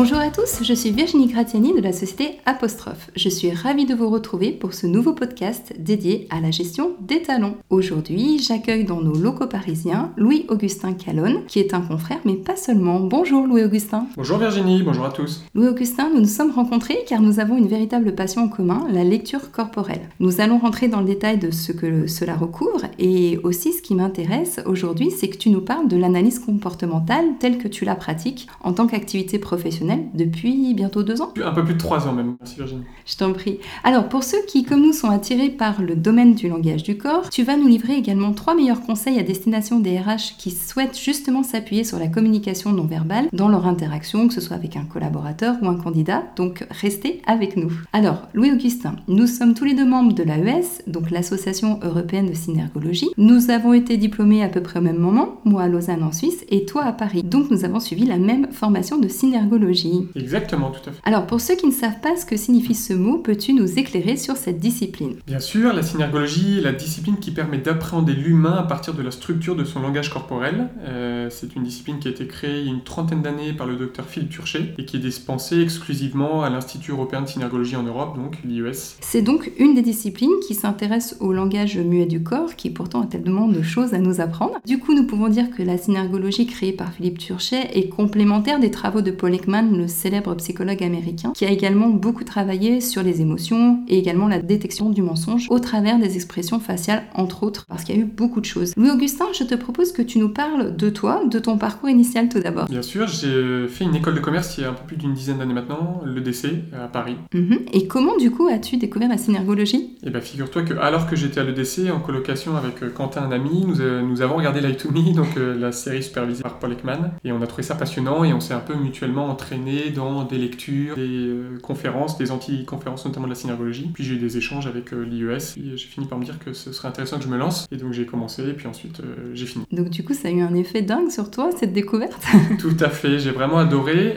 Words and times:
Bonjour 0.00 0.18
à 0.18 0.30
tous, 0.30 0.62
je 0.62 0.74
suis 0.74 0.92
Virginie 0.92 1.26
Gratiani 1.26 1.74
de 1.74 1.80
la 1.80 1.90
société 1.90 2.38
Apostrophe. 2.46 3.10
Je 3.16 3.28
suis 3.28 3.50
ravie 3.50 3.84
de 3.84 3.96
vous 3.96 4.08
retrouver 4.08 4.52
pour 4.52 4.72
ce 4.72 4.86
nouveau 4.86 5.12
podcast 5.12 5.74
dédié 5.76 6.28
à 6.30 6.40
la 6.40 6.52
gestion 6.52 6.92
des 7.00 7.20
talents. 7.20 7.56
Aujourd'hui, 7.68 8.38
j'accueille 8.38 8.84
dans 8.84 9.00
nos 9.00 9.18
locaux 9.18 9.48
parisiens 9.48 10.12
Louis-Augustin 10.16 10.92
Calonne, 10.92 11.44
qui 11.48 11.58
est 11.58 11.74
un 11.74 11.80
confrère, 11.80 12.20
mais 12.24 12.36
pas 12.36 12.54
seulement. 12.54 13.00
Bonjour 13.00 13.44
Louis-Augustin. 13.44 14.06
Bonjour 14.16 14.38
Virginie, 14.38 14.84
bonjour 14.84 15.04
à 15.04 15.10
tous. 15.10 15.42
Louis-Augustin, 15.56 16.10
nous 16.14 16.20
nous 16.20 16.28
sommes 16.28 16.52
rencontrés 16.52 17.00
car 17.08 17.20
nous 17.20 17.40
avons 17.40 17.58
une 17.58 17.66
véritable 17.66 18.14
passion 18.14 18.42
en 18.42 18.48
commun, 18.48 18.86
la 18.92 19.02
lecture 19.02 19.50
corporelle. 19.50 20.08
Nous 20.20 20.40
allons 20.40 20.58
rentrer 20.58 20.86
dans 20.86 21.00
le 21.00 21.06
détail 21.06 21.38
de 21.38 21.50
ce 21.50 21.72
que 21.72 22.06
cela 22.06 22.36
recouvre 22.36 22.82
et 23.00 23.40
aussi 23.42 23.72
ce 23.72 23.82
qui 23.82 23.96
m'intéresse 23.96 24.60
aujourd'hui, 24.64 25.10
c'est 25.10 25.26
que 25.26 25.38
tu 25.38 25.50
nous 25.50 25.60
parles 25.60 25.88
de 25.88 25.96
l'analyse 25.96 26.38
comportementale 26.38 27.24
telle 27.40 27.58
que 27.58 27.66
tu 27.66 27.84
la 27.84 27.96
pratiques 27.96 28.46
en 28.62 28.72
tant 28.72 28.86
qu'activité 28.86 29.40
professionnelle 29.40 29.87
depuis 30.14 30.74
bientôt 30.74 31.02
deux 31.02 31.22
ans 31.22 31.32
Un 31.42 31.52
peu 31.52 31.64
plus 31.64 31.74
de 31.74 31.78
trois 31.78 32.06
ans 32.06 32.12
même. 32.12 32.36
Merci 32.40 32.56
Virginie. 32.56 32.82
Je 33.06 33.16
t'en 33.16 33.32
prie. 33.32 33.58
Alors 33.84 34.08
pour 34.08 34.22
ceux 34.22 34.38
qui, 34.46 34.64
comme 34.64 34.82
nous, 34.82 34.92
sont 34.92 35.10
attirés 35.10 35.50
par 35.50 35.82
le 35.82 35.94
domaine 35.94 36.34
du 36.34 36.48
langage 36.48 36.82
du 36.82 36.96
corps, 36.96 37.30
tu 37.30 37.42
vas 37.42 37.56
nous 37.56 37.68
livrer 37.68 37.94
également 37.94 38.32
trois 38.32 38.54
meilleurs 38.54 38.82
conseils 38.82 39.18
à 39.18 39.22
destination 39.22 39.80
des 39.80 39.98
RH 39.98 40.36
qui 40.38 40.50
souhaitent 40.50 40.98
justement 40.98 41.42
s'appuyer 41.42 41.84
sur 41.84 41.98
la 41.98 42.08
communication 42.08 42.72
non 42.72 42.84
verbale 42.84 43.28
dans 43.32 43.48
leur 43.48 43.66
interaction, 43.66 44.28
que 44.28 44.34
ce 44.34 44.40
soit 44.40 44.56
avec 44.56 44.76
un 44.76 44.84
collaborateur 44.84 45.56
ou 45.62 45.68
un 45.68 45.76
candidat. 45.76 46.24
Donc 46.36 46.66
restez 46.70 47.22
avec 47.26 47.56
nous. 47.56 47.72
Alors 47.92 48.28
Louis-Augustin, 48.34 48.96
nous 49.08 49.26
sommes 49.26 49.54
tous 49.54 49.64
les 49.64 49.74
deux 49.74 49.86
membres 49.86 50.12
de 50.12 50.22
l'AES, 50.22 50.82
donc 50.86 51.10
l'Association 51.10 51.80
européenne 51.82 52.28
de 52.28 52.34
synergologie. 52.34 53.10
Nous 53.16 53.50
avons 53.50 53.72
été 53.72 53.96
diplômés 53.96 54.42
à 54.42 54.48
peu 54.48 54.62
près 54.62 54.80
au 54.80 54.82
même 54.82 54.98
moment, 54.98 55.40
moi 55.44 55.62
à 55.62 55.68
Lausanne 55.68 56.02
en 56.02 56.12
Suisse 56.12 56.44
et 56.48 56.64
toi 56.64 56.84
à 56.84 56.92
Paris. 56.92 57.22
Donc 57.22 57.50
nous 57.50 57.64
avons 57.64 57.80
suivi 57.80 58.04
la 58.04 58.18
même 58.18 58.48
formation 58.52 58.98
de 58.98 59.08
synergologie 59.08 59.77
Exactement, 60.14 60.70
tout 60.70 60.88
à 60.88 60.92
fait. 60.92 61.00
Alors, 61.04 61.26
pour 61.26 61.40
ceux 61.40 61.56
qui 61.56 61.66
ne 61.66 61.72
savent 61.72 62.00
pas 62.00 62.16
ce 62.16 62.26
que 62.26 62.36
signifie 62.36 62.74
ce 62.74 62.92
mot, 62.92 63.18
peux-tu 63.18 63.52
nous 63.52 63.78
éclairer 63.78 64.16
sur 64.16 64.36
cette 64.36 64.58
discipline? 64.58 65.16
Bien 65.26 65.40
sûr, 65.40 65.72
la 65.72 65.82
synergologie 65.82 66.58
est 66.58 66.62
la 66.62 66.72
discipline 66.72 67.16
qui 67.18 67.30
permet 67.30 67.58
d'appréhender 67.58 68.12
l'humain 68.12 68.56
à 68.58 68.62
partir 68.62 68.94
de 68.94 69.02
la 69.02 69.10
structure 69.10 69.56
de 69.56 69.64
son 69.64 69.80
langage 69.80 70.10
corporel. 70.10 70.68
Euh, 70.82 71.28
c'est 71.30 71.54
une 71.56 71.62
discipline 71.62 71.98
qui 71.98 72.08
a 72.08 72.10
été 72.10 72.26
créée 72.26 72.60
il 72.60 72.66
y 72.66 72.70
a 72.70 72.72
une 72.72 72.84
trentaine 72.84 73.22
d'années 73.22 73.52
par 73.52 73.66
le 73.66 73.76
docteur 73.76 74.06
Philippe 74.06 74.30
Turchet 74.30 74.74
et 74.78 74.84
qui 74.84 74.96
est 74.96 75.00
dispensée 75.00 75.60
exclusivement 75.60 76.42
à 76.42 76.50
l'Institut 76.50 76.92
européen 76.92 77.22
de 77.22 77.28
synergologie 77.28 77.76
en 77.76 77.82
Europe, 77.82 78.16
donc 78.16 78.38
l'IES. 78.44 78.96
C'est 79.00 79.22
donc 79.22 79.50
une 79.58 79.74
des 79.74 79.82
disciplines 79.82 80.30
qui 80.46 80.54
s'intéresse 80.54 81.16
au 81.20 81.32
langage 81.32 81.78
muet 81.78 82.06
du 82.06 82.22
corps, 82.22 82.56
qui 82.56 82.70
pourtant 82.70 83.02
a 83.02 83.06
tellement 83.06 83.48
de 83.48 83.62
choses 83.62 83.94
à 83.94 83.98
nous 83.98 84.20
apprendre. 84.20 84.54
Du 84.66 84.78
coup, 84.78 84.94
nous 84.94 85.06
pouvons 85.06 85.28
dire 85.28 85.50
que 85.50 85.62
la 85.62 85.78
synergologie 85.78 86.46
créée 86.46 86.72
par 86.72 86.92
Philippe 86.92 87.18
Turchet 87.18 87.70
est 87.74 87.88
complémentaire 87.88 88.60
des 88.60 88.70
travaux 88.70 89.02
de 89.02 89.10
Paul 89.10 89.34
Ekman 89.34 89.67
le 89.76 89.88
célèbre 89.88 90.34
psychologue 90.34 90.82
américain, 90.82 91.32
qui 91.34 91.44
a 91.44 91.50
également 91.50 91.88
beaucoup 91.88 92.24
travaillé 92.24 92.80
sur 92.80 93.02
les 93.02 93.20
émotions 93.20 93.80
et 93.88 93.98
également 93.98 94.28
la 94.28 94.40
détection 94.40 94.90
du 94.90 95.02
mensonge 95.02 95.46
au 95.50 95.58
travers 95.58 95.98
des 95.98 96.16
expressions 96.16 96.60
faciales, 96.60 97.04
entre 97.14 97.42
autres, 97.42 97.64
parce 97.68 97.84
qu'il 97.84 97.96
y 97.96 97.98
a 97.98 98.02
eu 98.02 98.04
beaucoup 98.04 98.40
de 98.40 98.46
choses. 98.46 98.72
Louis-Augustin, 98.76 99.26
je 99.32 99.44
te 99.44 99.54
propose 99.54 99.92
que 99.92 100.02
tu 100.02 100.18
nous 100.18 100.28
parles 100.28 100.76
de 100.76 100.90
toi, 100.90 101.22
de 101.30 101.38
ton 101.38 101.58
parcours 101.58 101.88
initial 101.88 102.28
tout 102.28 102.40
d'abord. 102.40 102.66
Bien 102.68 102.82
sûr, 102.82 103.06
j'ai 103.06 103.68
fait 103.68 103.84
une 103.84 103.94
école 103.94 104.14
de 104.14 104.20
commerce 104.20 104.56
il 104.58 104.62
y 104.62 104.64
a 104.64 104.70
un 104.70 104.74
peu 104.74 104.86
plus 104.86 104.96
d'une 104.96 105.14
dizaine 105.14 105.38
d'années 105.38 105.54
maintenant, 105.54 106.02
l'EDC, 106.04 106.46
à 106.72 106.88
Paris. 106.88 107.16
Mhm. 107.34 107.60
Et 107.72 107.86
comment 107.86 108.16
du 108.16 108.30
coup 108.30 108.48
as-tu 108.48 108.76
découvert 108.76 109.08
la 109.08 109.18
synergologie? 109.18 109.96
Eh 110.02 110.10
bien, 110.10 110.20
figure-toi 110.20 110.62
que 110.62 110.74
alors 110.74 111.06
que 111.06 111.16
j'étais 111.16 111.40
à 111.40 111.44
l'EDC, 111.44 111.90
en 111.90 112.00
colocation 112.00 112.56
avec 112.56 112.82
euh, 112.82 112.90
Quentin, 112.90 113.22
un 113.22 113.32
ami, 113.32 113.64
nous, 113.66 113.80
euh, 113.80 114.02
nous 114.02 114.22
avons 114.22 114.36
regardé 114.36 114.60
Light 114.60 114.78
to 114.78 114.90
Me, 114.90 115.14
donc 115.14 115.36
euh, 115.36 115.58
la 115.58 115.72
série 115.72 116.02
supervisée 116.02 116.42
par 116.42 116.58
Paul 116.58 116.72
Ekman, 116.72 117.12
et 117.24 117.32
on 117.32 117.42
a 117.42 117.46
trouvé 117.46 117.62
ça 117.62 117.74
passionnant 117.74 118.24
et 118.24 118.32
on 118.32 118.40
s'est 118.40 118.54
un 118.54 118.60
peu 118.60 118.74
mutuellement 118.74 119.26
entraîné 119.26 119.57
dans 119.94 120.24
des 120.24 120.38
lectures, 120.38 120.96
des 120.96 121.28
euh, 121.28 121.58
conférences, 121.62 122.18
des 122.18 122.30
anti-conférences, 122.30 123.04
notamment 123.04 123.26
de 123.26 123.32
la 123.32 123.36
synergologie. 123.36 123.90
Puis 123.92 124.04
j'ai 124.04 124.14
eu 124.14 124.18
des 124.18 124.36
échanges 124.36 124.66
avec 124.66 124.92
euh, 124.92 125.04
l'IES 125.04 125.58
et 125.58 125.76
j'ai 125.76 125.86
fini 125.86 126.06
par 126.06 126.18
me 126.18 126.24
dire 126.24 126.38
que 126.38 126.52
ce 126.52 126.72
serait 126.72 126.88
intéressant 126.88 127.18
que 127.18 127.24
je 127.24 127.28
me 127.28 127.36
lance. 127.36 127.66
Et 127.70 127.76
donc 127.76 127.92
j'ai 127.92 128.06
commencé 128.06 128.42
et 128.42 128.52
puis 128.52 128.66
ensuite 128.66 129.00
euh, 129.00 129.32
j'ai 129.34 129.46
fini. 129.46 129.64
Donc 129.72 129.90
du 129.90 130.04
coup, 130.04 130.14
ça 130.14 130.28
a 130.28 130.30
eu 130.30 130.40
un 130.40 130.54
effet 130.54 130.82
dingue 130.82 131.10
sur 131.10 131.30
toi, 131.30 131.50
cette 131.56 131.72
découverte? 131.72 132.22
Tout 132.58 132.76
à 132.80 132.88
fait, 132.88 133.18
j'ai 133.18 133.30
vraiment 133.30 133.58
adoré. 133.58 134.16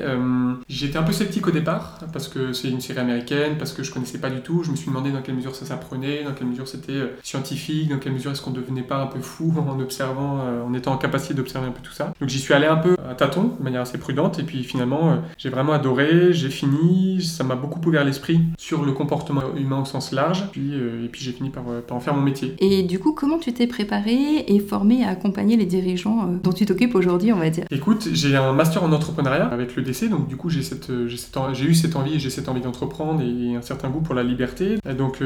J'étais 0.68 0.98
un 0.98 1.04
peu 1.04 1.12
sceptique 1.12 1.48
au 1.48 1.52
départ 1.52 2.00
parce 2.14 2.28
que 2.28 2.54
c'est 2.54 2.70
une 2.70 2.82
série 2.82 3.00
américaine, 3.00 3.58
parce 3.58 3.74
que 3.74 3.84
je 3.84 3.92
connaissais 3.92 4.18
pas 4.18 4.30
du 4.30 4.42
tout. 4.42 4.64
Je 4.64 4.72
me 4.72 4.76
suis 4.76 4.88
demandé 4.88 5.12
dans 5.12 5.22
quelle 5.22 5.36
mesure 5.36 5.56
ça 5.56 5.66
s'apprenait, 5.66 6.24
dans 6.24 6.34
quelle 6.34 6.48
mesure 6.48 6.68
c'était 6.68 7.14
scientifique, 7.24 7.90
dans 7.90 7.98
quelle 7.98 8.14
mesure 8.14 8.32
est-ce 8.32 8.42
qu'on 8.42 8.52
devenait 8.52 8.84
pas 8.84 9.02
un 9.02 9.08
peu 9.08 9.20
fou 9.20 9.54
en 9.70 9.80
observant, 9.80 10.40
en 10.66 10.74
étant 10.74 10.94
en 10.94 10.98
capacité 10.98 11.34
d'observer 11.34 11.68
un 11.68 11.72
peu 11.72 11.82
tout 11.82 11.94
ça. 11.94 12.14
Donc 12.20 12.30
j'y 12.30 12.40
suis 12.40 12.54
allé 12.54 12.68
un 12.68 12.78
peu 12.78 12.96
à 13.10 13.16
tâtons, 13.16 13.56
de 13.58 13.64
manière 13.64 13.82
assez 13.82 13.98
prudente, 13.98 14.40
et 14.40 14.44
puis 14.44 14.64
finalement 14.64 15.22
j'ai 15.38 15.50
vraiment 15.50 15.74
adoré, 15.74 16.34
j'ai 16.34 16.50
fini, 16.50 17.22
ça 17.22 17.44
m'a 17.44 17.56
beaucoup 17.56 17.80
ouvert 17.88 18.04
l'esprit 18.04 18.40
sur 18.58 18.84
le 18.84 18.92
comportement 18.92 19.42
humain 19.56 19.82
au 19.82 19.86
sens 19.86 20.12
large, 20.12 20.46
puis, 20.52 20.74
euh, 20.74 21.06
et 21.06 21.08
puis 21.08 21.22
j'ai 21.22 21.32
fini 21.32 21.50
par, 21.50 21.64
euh, 21.70 21.82
par, 21.82 21.98
en 21.98 22.00
faire 22.00 22.14
mon 22.14 22.22
métier. 22.22 22.56
Et 22.60 22.84
du 22.84 23.00
coup, 23.00 23.14
comment 23.14 23.38
tu 23.38 23.54
t'es 23.54 23.68
préparé 23.68 24.46
et 24.48 24.60
formé 24.60 25.04
à 25.04 25.10
accompagner 25.10 25.58
les 25.58 25.66
dirigeants 25.66 26.28
euh, 26.28 26.38
dont 26.44 26.54
tu 26.54 26.66
t'occupes 26.66 26.96
aujourd'hui, 26.96 27.34
on 27.34 27.38
va 27.38 27.50
dire? 27.50 27.66
Écoute, 27.72 28.10
j'ai 28.14 28.36
un 28.36 28.54
master 28.54 28.84
en 28.84 28.92
entrepreneuriat 28.92 29.48
avec 29.48 29.76
le 29.76 29.84
DC, 29.84 30.10
donc 30.10 30.28
du 30.28 30.36
coup 30.36 30.50
j'ai 30.50 30.62
cette, 30.62 30.92
j'ai 31.08 31.66
eu 31.66 31.74
cette 31.74 31.96
envie, 31.96 32.20
j'ai 32.20 32.30
cette 32.30 32.50
envie 32.50 32.62
d'entreprendre 32.62 33.22
et 33.22 33.56
un 33.56 33.62
certain 33.62 33.90
goût 33.90 34.02
pour 34.02 34.16
la 34.16 34.24
liberté. 34.24 34.78
Et 34.90 34.94
donc 34.94 35.20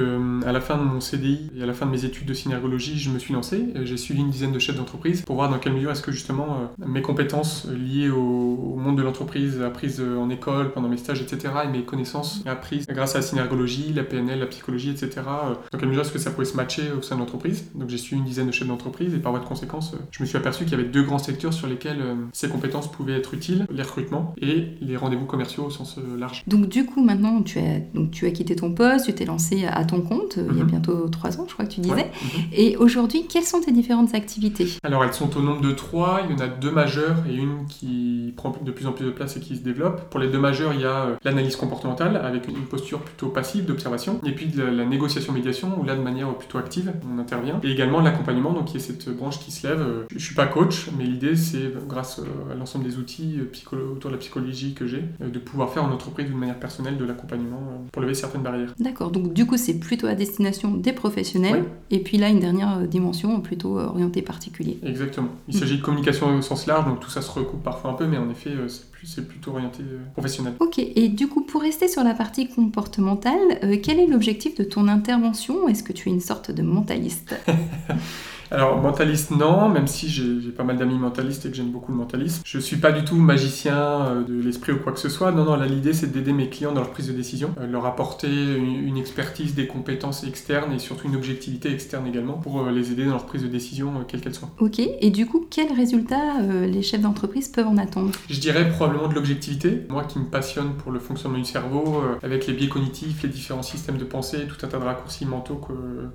à 0.45 0.51
la 0.51 0.61
fin 0.61 0.77
de 0.77 0.83
mon 0.83 0.99
CDI 0.99 1.51
et 1.57 1.63
à 1.63 1.66
la 1.66 1.73
fin 1.73 1.85
de 1.85 1.91
mes 1.91 2.05
études 2.05 2.27
de 2.27 2.33
synergologie, 2.33 2.97
je 2.97 3.09
me 3.09 3.19
suis 3.19 3.33
lancé. 3.33 3.66
J'ai 3.83 3.97
suivi 3.97 4.22
une 4.22 4.29
dizaine 4.29 4.51
de 4.51 4.59
chefs 4.59 4.77
d'entreprise 4.77 5.22
pour 5.22 5.35
voir 5.35 5.49
dans 5.49 5.57
quelle 5.57 5.73
mesure 5.73 5.91
est-ce 5.91 6.01
que 6.01 6.11
justement 6.11 6.72
mes 6.77 7.01
compétences 7.01 7.67
liées 7.67 8.09
au, 8.09 8.17
au 8.17 8.75
monde 8.75 8.97
de 8.97 9.03
l'entreprise 9.03 9.61
apprises 9.61 9.94
en 10.01 10.29
école, 10.29 10.72
pendant 10.72 10.89
mes 10.89 10.97
stages, 10.97 11.22
etc., 11.22 11.53
et 11.66 11.67
mes 11.67 11.83
connaissances 11.83 12.41
apprises 12.45 12.85
grâce 12.88 13.16
à 13.16 13.19
la 13.19 13.22
synergologie, 13.23 13.94
la 13.94 14.03
PNL, 14.03 14.39
la 14.39 14.45
psychologie, 14.47 14.89
etc., 14.89 15.11
euh, 15.17 15.53
dans 15.72 15.78
quelle 15.78 15.89
mesure 15.89 16.01
est-ce 16.01 16.11
que 16.11 16.19
ça 16.19 16.31
pouvait 16.31 16.45
se 16.45 16.56
matcher 16.56 16.91
au 16.97 17.01
sein 17.01 17.16
de 17.16 17.22
l'entreprise. 17.22 17.66
Donc 17.75 17.89
j'ai 17.89 17.97
suivi 17.97 18.19
une 18.22 18.28
dizaine 18.28 18.47
de 18.47 18.51
chefs 18.51 18.67
d'entreprise, 18.67 19.13
et 19.13 19.17
par 19.17 19.31
voie 19.31 19.41
de 19.41 19.45
conséquence, 19.45 19.94
euh, 19.94 19.97
je 20.11 20.22
me 20.22 20.28
suis 20.28 20.38
aperçu 20.38 20.63
qu'il 20.63 20.72
y 20.72 20.75
avait 20.79 20.89
deux 20.89 21.03
grands 21.03 21.17
secteurs 21.17 21.53
sur 21.53 21.67
lesquels 21.67 22.01
euh, 22.01 22.16
ces 22.34 22.50
compétences 22.50 22.91
pouvaient 22.91 23.17
être 23.17 23.34
utiles, 23.34 23.66
les 23.69 23.84
recrutements 23.84 24.34
et 24.41 24.67
les 24.81 24.97
rendez-vous 24.97 25.25
commerciaux 25.25 25.66
au 25.66 25.69
sens 25.69 25.97
large. 26.17 26.44
Donc 26.47 26.67
du 26.67 26.85
coup, 26.85 27.03
maintenant, 27.03 27.41
tu 27.41 27.59
as, 27.59 27.79
donc, 27.94 28.11
tu 28.11 28.25
as 28.25 28.31
quitté 28.31 28.55
ton 28.55 28.72
poste, 28.72 29.05
tu 29.05 29.13
t'es 29.13 29.25
lancé 29.25 29.66
à 29.66 29.84
ton 29.85 30.01
compte, 30.01 30.38
il 30.38 30.57
y 30.57 30.61
a 30.61 30.63
mhm. 30.63 30.69
bientôt 30.69 31.07
trois 31.09 31.39
ans, 31.39 31.45
je 31.47 31.53
crois 31.53 31.66
que 31.66 31.72
tu 31.72 31.81
disais. 31.81 31.95
Mhm. 31.95 32.41
Et 32.53 32.78
aujourd'hui, 32.78 33.25
quelles 33.28 33.44
sont 33.44 33.61
tes 33.61 33.72
différentes 33.72 34.13
activités? 34.16 34.67
Alors 34.84 35.03
elles 35.03 35.13
sont 35.13 35.35
au 35.38 35.41
nombre 35.41 35.61
de 35.61 35.72
trois, 35.72 36.22
il 36.25 36.35
y 36.35 36.39
en 36.39 36.44
a 36.44 36.47
deux 36.47 36.72
majeures 36.72 37.23
et 37.29 37.35
une 37.35 37.66
qui 37.67 38.34
prend 38.35 38.55
de 38.61 38.72
plus 38.72 38.88
en 38.88 38.91
plus 38.91 39.05
de 39.05 39.11
place 39.11 39.38
et 39.38 39.39
qui 39.39 39.55
se 39.55 39.61
développe. 39.61 39.84
Pour 39.90 40.19
les 40.19 40.28
deux 40.28 40.40
majeures, 40.40 40.73
il 40.73 40.81
y 40.81 40.85
a 40.85 41.06
euh, 41.06 41.16
l'analyse 41.23 41.56
comportementale 41.56 42.18
avec 42.18 42.47
une 42.47 42.66
posture 42.66 43.00
plutôt 43.00 43.28
passive 43.28 43.66
d'observation, 43.66 44.19
et 44.25 44.31
puis 44.31 44.51
la, 44.56 44.85
négociation-médiation 44.85 45.79
où 45.79 45.84
là 45.84 45.96
de 45.96 46.01
manière 46.01 46.34
plutôt 46.35 46.57
active 46.57 46.91
on 47.12 47.19
intervient, 47.19 47.59
et 47.63 47.72
également 47.72 48.01
l'accompagnement, 48.01 48.53
donc 48.53 48.66
qui 48.66 48.78
est 48.78 48.79
cette 48.79 49.09
branche 49.09 49.40
qui 49.40 49.51
se 49.51 49.68
lève. 49.68 49.81
Euh, 49.81 50.06
je, 50.09 50.16
ne 50.16 50.19
suis 50.19 50.35
pas 50.35 50.46
coach, 50.46 50.90
mais 50.97 51.06
l'idée 51.06 51.35
c'est 51.35 51.72
grâce 51.88 52.19
euh, 52.19 52.53
à 52.53 52.56
l'ensemble 52.56 52.85
des 52.85 52.97
outils 52.97 53.40
autour 53.72 54.09
de 54.09 54.16
la 54.16 54.19
psychologie 54.19 54.73
que 54.73 54.88
j'ai, 54.88 55.03
de 55.19 55.40
pouvoir 55.40 55.72
faire 55.72 55.84
en 55.84 55.91
entreprise 55.91 56.28
d'une 56.28 56.38
manière 56.38 56.59
personnelle 56.59 56.97
de 56.97 57.06
l'accompagnement 57.06 57.85
pour 57.91 58.02
lever 58.02 58.13
certaines 58.13 58.44
barrières. 58.44 58.73
D'accord, 58.79 59.12
donc 59.12 59.34
du 59.34 59.46
coup 59.46 59.57
c'est 59.57 59.79
plutôt 59.79 60.07
à 60.07 60.16
destination 60.16 60.72
des 60.72 60.94
professionnels, 60.94 61.66
et 61.91 62.00
puis 62.00 62.17
là 62.17 62.29
une 62.29 62.40
dernière 62.40 62.79
dimension 62.88 63.41
plutôt 63.41 63.79
orientée 63.79 64.22
particulier. 64.22 64.79
Exactement. 64.84 65.29
Il 65.47 65.56
s'agit 65.56 65.78
de 65.78 65.81
communication 65.81 66.35
au 66.35 66.41
sens 66.41 66.67
large, 66.67 66.85
donc 66.85 67.00
tout 67.00 67.09
ça 67.09 67.22
se 67.22 67.31
recoupe 67.31 67.63
parfois 67.63 67.91
un 67.91 67.94
peu, 67.94 68.06
mais 68.06 68.17
en 68.17 68.29
effet 68.29 68.52
c'est 68.67 68.91
c'est 69.05 69.27
plutôt 69.27 69.51
orienté 69.51 69.83
euh, 69.83 69.99
professionnel. 70.13 70.53
Ok, 70.59 70.79
et 70.79 71.07
du 71.09 71.27
coup, 71.27 71.41
pour 71.41 71.61
rester 71.61 71.88
sur 71.88 72.03
la 72.03 72.13
partie 72.13 72.47
comportementale, 72.47 73.59
euh, 73.63 73.78
quel 73.81 73.99
est 73.99 74.07
l'objectif 74.07 74.55
de 74.55 74.63
ton 74.63 74.87
intervention? 74.87 75.67
Est-ce 75.67 75.84
que 75.84 75.93
tu 75.93 76.09
es 76.09 76.11
une 76.11 76.22
sorte 76.22 76.52
de 76.52 76.63
mentaliste? 76.63 77.35
Alors, 78.52 78.82
mentaliste, 78.82 79.32
non, 79.32 79.70
même 79.70 79.88
si 79.88 80.09
j'ai 80.09 80.52
pas 80.52 80.64
mal 80.64 80.78
d'amis 80.78 80.97
mentalistes 80.97 81.46
et 81.46 81.50
que 81.50 81.56
j'aime 81.56 81.72
beaucoup 81.72 81.92
le 81.92 81.97
mentalisme. 81.97 82.42
Je 82.46 82.59
suis 82.59 82.78
pas 82.78 82.92
du 82.92 83.03
tout 83.03 83.16
magicien 83.16 83.76
euh, 83.76 84.24
de 84.24 84.42
l'esprit 84.42 84.74
ou 84.74 84.78
quoi 84.78 84.92
que 84.92 85.00
ce 85.00 85.09
soit. 85.09 85.32
Non, 85.32 85.44
non, 85.44 85.56
là, 85.56 85.66
l'idée, 85.66 85.94
c'est 85.94 86.12
d'aider 86.12 86.34
mes 86.34 86.50
clients 86.50 86.72
dans 86.72 86.82
leur 86.82 86.92
prise 86.92 87.08
de 87.08 87.14
décision, 87.14 87.53
euh, 87.59 87.68
leur 87.68 87.86
apporter 87.86 88.28
une, 88.28 88.97
expertise, 88.97 89.56
des 89.56 89.68
compétences 89.68 90.24
externes 90.24 90.72
et 90.72 90.80
surtout 90.80 91.08
une 91.08 91.16
objectivité 91.16 91.72
externe 91.72 92.08
également 92.08 92.34
pour 92.34 92.62
euh, 92.62 92.72
les 92.72 92.92
aider 92.92 93.06
dans 93.06 93.12
leur 93.12 93.26
prise 93.26 93.44
de 93.44 93.47
décision, 93.47 94.06
quelle 94.08 94.22
qu'elle 94.22 94.36
soit. 94.36 94.50
Ok, 94.59 94.80
et 94.80 95.09
du 95.09 95.26
coup, 95.26 95.46
quels 95.50 95.74
résultats 95.74 96.42
les 96.42 96.82
chefs 96.82 97.02
d'entreprise 97.02 97.50
peuvent 97.50 97.68
en 97.68 97.78
attendre? 97.78 98.12
Je 98.30 98.40
dirais 98.40 98.70
probablement 98.70 99.08
de 99.08 99.14
l'objectivité. 99.14 99.82
Moi 99.90 100.03
qui 100.03 100.20
me 100.20 100.26
passionne 100.26 100.74
pour 100.74 100.92
le 100.92 101.00
fonctionnement 101.00 101.38
du 101.38 101.46
cerveau, 101.46 102.03
avec 102.24 102.47
les 102.47 102.53
biais 102.53 102.70
cognitifs, 102.70 103.24
les 103.24 103.30
différents 103.30 103.62
systèmes 103.62 103.97
de 103.97 104.03
pensée, 104.03 104.47
tout 104.47 104.66
un 104.66 104.70
tas 104.70 104.80
de 104.80 104.84
raccourcis 104.84 105.26
mentaux 105.26 105.59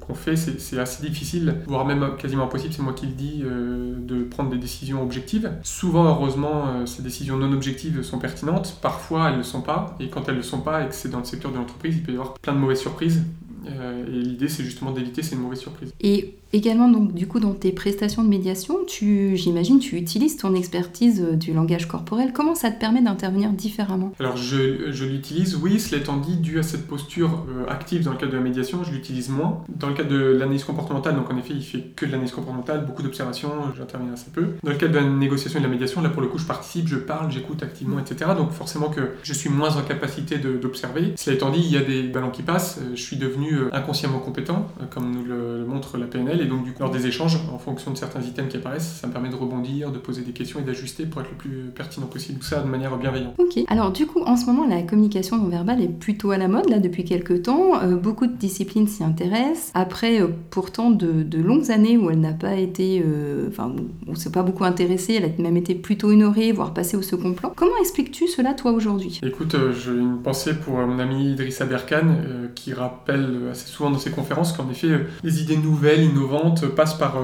qu'on 0.01 0.15
fait, 0.15 0.37
c'est 0.37 0.79
assez 0.79 1.03
difficile, 1.07 1.57
voire 1.67 1.85
même 1.85 2.03
quasiment 2.21 2.45
impossible, 2.45 2.73
c'est 2.75 2.83
moi 2.83 2.93
qui 2.93 3.07
le 3.07 3.13
dis, 3.13 3.43
euh, 3.45 3.95
de 3.99 4.23
prendre 4.23 4.51
des 4.51 4.59
décisions 4.59 5.03
objectives. 5.03 5.51
Souvent, 5.63 6.05
heureusement, 6.05 6.67
euh, 6.69 6.87
ces 6.87 7.03
décisions 7.03 7.37
non 7.37 7.53
objectives 7.53 8.03
sont 8.03 8.19
pertinentes. 8.19 8.79
Parfois, 8.83 9.29
elles 9.29 9.33
ne 9.33 9.39
le 9.39 9.43
sont 9.43 9.63
pas. 9.63 9.97
Et 10.01 10.09
quand 10.09 10.29
elles 10.29 10.35
ne 10.35 10.41
le 10.41 10.45
sont 10.45 10.61
pas 10.61 10.85
et 10.85 10.89
que 10.89 10.95
c'est 10.95 11.09
dans 11.09 11.21
le 11.21 11.25
secteur 11.25 11.51
de 11.51 11.57
l'entreprise, 11.57 11.97
il 11.97 12.03
peut 12.03 12.13
y 12.13 12.17
avoir 12.17 12.35
plein 12.35 12.53
de 12.53 12.59
mauvaises 12.59 12.81
surprises 12.81 13.23
Euh, 13.67 14.07
et 14.07 14.11
l'idée, 14.11 14.49
c'est 14.49 14.65
justement 14.65 14.93
d'éviter 14.93 15.23
ces 15.23 15.37
mauvaises 15.37 15.61
surprises. 15.61 15.93
Et 16.01 16.35
également, 16.53 16.89
donc, 16.89 17.15
du 17.15 17.27
coup, 17.27 17.41
dans 17.41 17.53
tes 17.53 17.73
prestations 17.73 18.25
de 18.25 18.29
médiation, 18.29 18.79
tu, 18.87 19.37
j'imagine, 19.37 19.79
tu 19.79 19.97
utilises 19.97 20.37
ton 20.37 20.55
expertise 20.55 21.23
euh, 21.23 21.37
du 21.37 21.53
langage 21.53 21.87
corporel. 21.87 22.33
Comment 22.33 22.55
ça 22.55 22.71
te 22.71 22.79
permet 22.81 23.03
d'intervenir 23.03 23.51
différemment? 23.51 24.13
Alors, 24.19 24.37
je, 24.37 24.91
je 24.91 25.05
l'utilise, 25.05 25.57
oui, 25.57 25.79
cela 25.79 26.01
étant 26.01 26.17
dit, 26.17 26.37
dû 26.37 26.59
à 26.59 26.63
cette 26.63 26.87
posture 26.87 27.47
euh, 27.49 27.71
active 27.71 28.05
dans 28.05 28.13
le 28.13 28.17
cadre 28.17 28.33
de 28.33 28.37
la 28.37 28.43
médiation, 28.43 28.83
je 28.85 28.93
l'utilise 28.93 29.29
moins. 29.29 29.63
Dans 29.69 29.89
le 29.89 29.95
cadre 29.95 30.11
de 30.11 30.19
l'analyse 30.19 30.65
comportementale, 30.65 31.15
donc 31.17 31.31
en 31.31 31.37
effet, 31.39 31.55
il 31.55 31.63
fait 31.63 31.81
que 31.95 32.07
de 32.07 32.11
l'analyse 32.11 32.33
comportementale, 32.33 32.87
beaucoup 32.87 33.03
d'observations, 33.03 33.51
j'interviens 33.77 34.13
assez 34.13 34.31
peu. 34.33 34.47
Dans 34.63 34.71
le 34.71 34.77
cadre 34.77 34.93
de 34.95 34.99
la 34.99 35.09
négociation 35.09 35.59
et 35.59 35.63
de 35.63 35.67
la 35.67 35.73
médiation, 35.73 36.01
là, 36.01 36.09
pour 36.09 36.23
le 36.23 36.29
coup, 36.29 36.39
je 36.39 36.47
participe, 36.47 36.89
je 36.89 36.97
parle, 36.97 37.31
j'écoute 37.31 37.63
activement, 37.63 37.99
etc. 37.99 38.33
Donc, 38.37 38.51
forcément 38.51 38.89
que 38.89 39.01
je 39.23 39.33
suis 39.33 39.51
moins 39.51 39.77
en 39.77 39.83
capacité 39.83 40.39
d'observer. 40.39 41.13
Cela 41.17 41.37
étant 41.37 41.51
dit, 41.51 41.61
il 41.61 41.71
y 41.71 41.77
a 41.77 41.83
des 41.83 42.03
ballons 42.03 42.31
qui 42.31 42.43
passent, 42.43 42.81
je 42.95 43.01
suis 43.01 43.17
devenu 43.17 43.50
inconsciemment 43.73 44.19
compétent, 44.19 44.69
comme 44.91 45.11
nous 45.11 45.25
le, 45.25 45.65
montre 45.67 45.99
la 45.99 46.07
PNL, 46.07 46.41
et 46.41 46.47
donc 46.47 46.65
du 46.65 46.73
coup, 46.73 46.83
lors 46.83 46.91
des 46.91 47.07
échanges, 47.07 47.39
en 47.53 47.59
fonction 47.59 47.91
de 47.91 47.97
certains 47.97 48.21
items 48.21 48.49
qui 48.49 48.57
apparaissent, 48.57 48.99
ça 49.01 49.07
me 49.07 49.13
permet 49.13 49.29
de 49.29 49.37
rebondir, 49.37 49.91
de 49.91 49.99
poser 49.99 50.23
des 50.23 50.33
questions 50.33 50.61
et 50.61 50.63
d'ajuster 50.63 51.07
pour 51.07 51.21
être 51.21 51.31
le 51.31 51.37
plus 51.37 51.71
pertinent 51.75 52.07
possible. 52.07 52.39
Tout 52.39 52.47
ça 52.47 52.61
de 52.61 52.69
manière 52.69 52.97
bienveillante. 52.97 53.35
Ok. 53.39 53.63
Alors 53.69 53.93
du 53.93 54.07
coup, 54.07 54.23
en 54.23 54.37
ce 54.37 54.47
moment, 54.47 54.67
la 54.67 54.83
communication 54.83 55.37
non 55.39 55.49
verbale 55.49 55.83
est 55.83 55.89
plutôt 55.89 56.31
à 56.31 56.39
la 56.39 56.49
mode 56.49 56.69
là 56.69 56.79
depuis 56.79 57.05
quelques 57.05 57.43
temps. 57.43 57.81
Euh, 57.83 57.97
beaucoup 57.97 58.27
de 58.27 58.37
disciplines 58.37 58.89
s'y 58.89 59.05
intéressent. 59.05 59.71
Après, 59.75 60.21
euh, 60.21 60.29
pourtant, 60.51 60.91
de, 60.91 61.39
longues 61.39 61.71
années 61.71 61.97
où 61.97 62.11
elle 62.11 62.21
n'a 62.21 62.33
pas 62.33 62.55
été, 62.55 63.03
euh, 63.05 63.49
enfin, 63.49 63.75
on 64.07 64.15
s'est 64.15 64.31
pas 64.31 64.43
beaucoup 64.43 64.65
intéressé, 64.65 65.15
elle 65.15 65.25
a 65.25 65.43
même 65.43 65.57
été 65.57 65.75
plutôt 65.75 66.13
ignorée, 66.13 66.53
voire 66.53 66.75
passée 66.75 66.97
au 66.97 67.03
second 67.03 67.33
plan. 67.33 67.53
Comment 67.57 67.77
expliques-tu 67.81 68.29
cela 68.29 68.55
toi 68.55 68.73
aujourd'hui? 68.73 69.21
Écoute, 69.23 69.57
j'ai 69.73 69.93
une 69.93 70.19
pensée 70.19 70.55
pour 70.55 70.75
mon 70.75 70.99
ami 70.99 71.33
Idrissa 71.33 71.65
Berkan 71.65 72.17
qui 72.55 72.73
rappelle 72.73 73.40
assez 73.51 73.67
souvent 73.67 73.91
dans 73.91 73.99
ses 73.99 74.11
conférences 74.11 74.53
qu'en 74.53 74.69
effet, 74.71 75.07
les 75.23 75.43
idées 75.43 75.57
nouvelles, 75.57 76.03
innovantes 76.03 76.67
passent 76.67 76.99
par, 76.99 77.17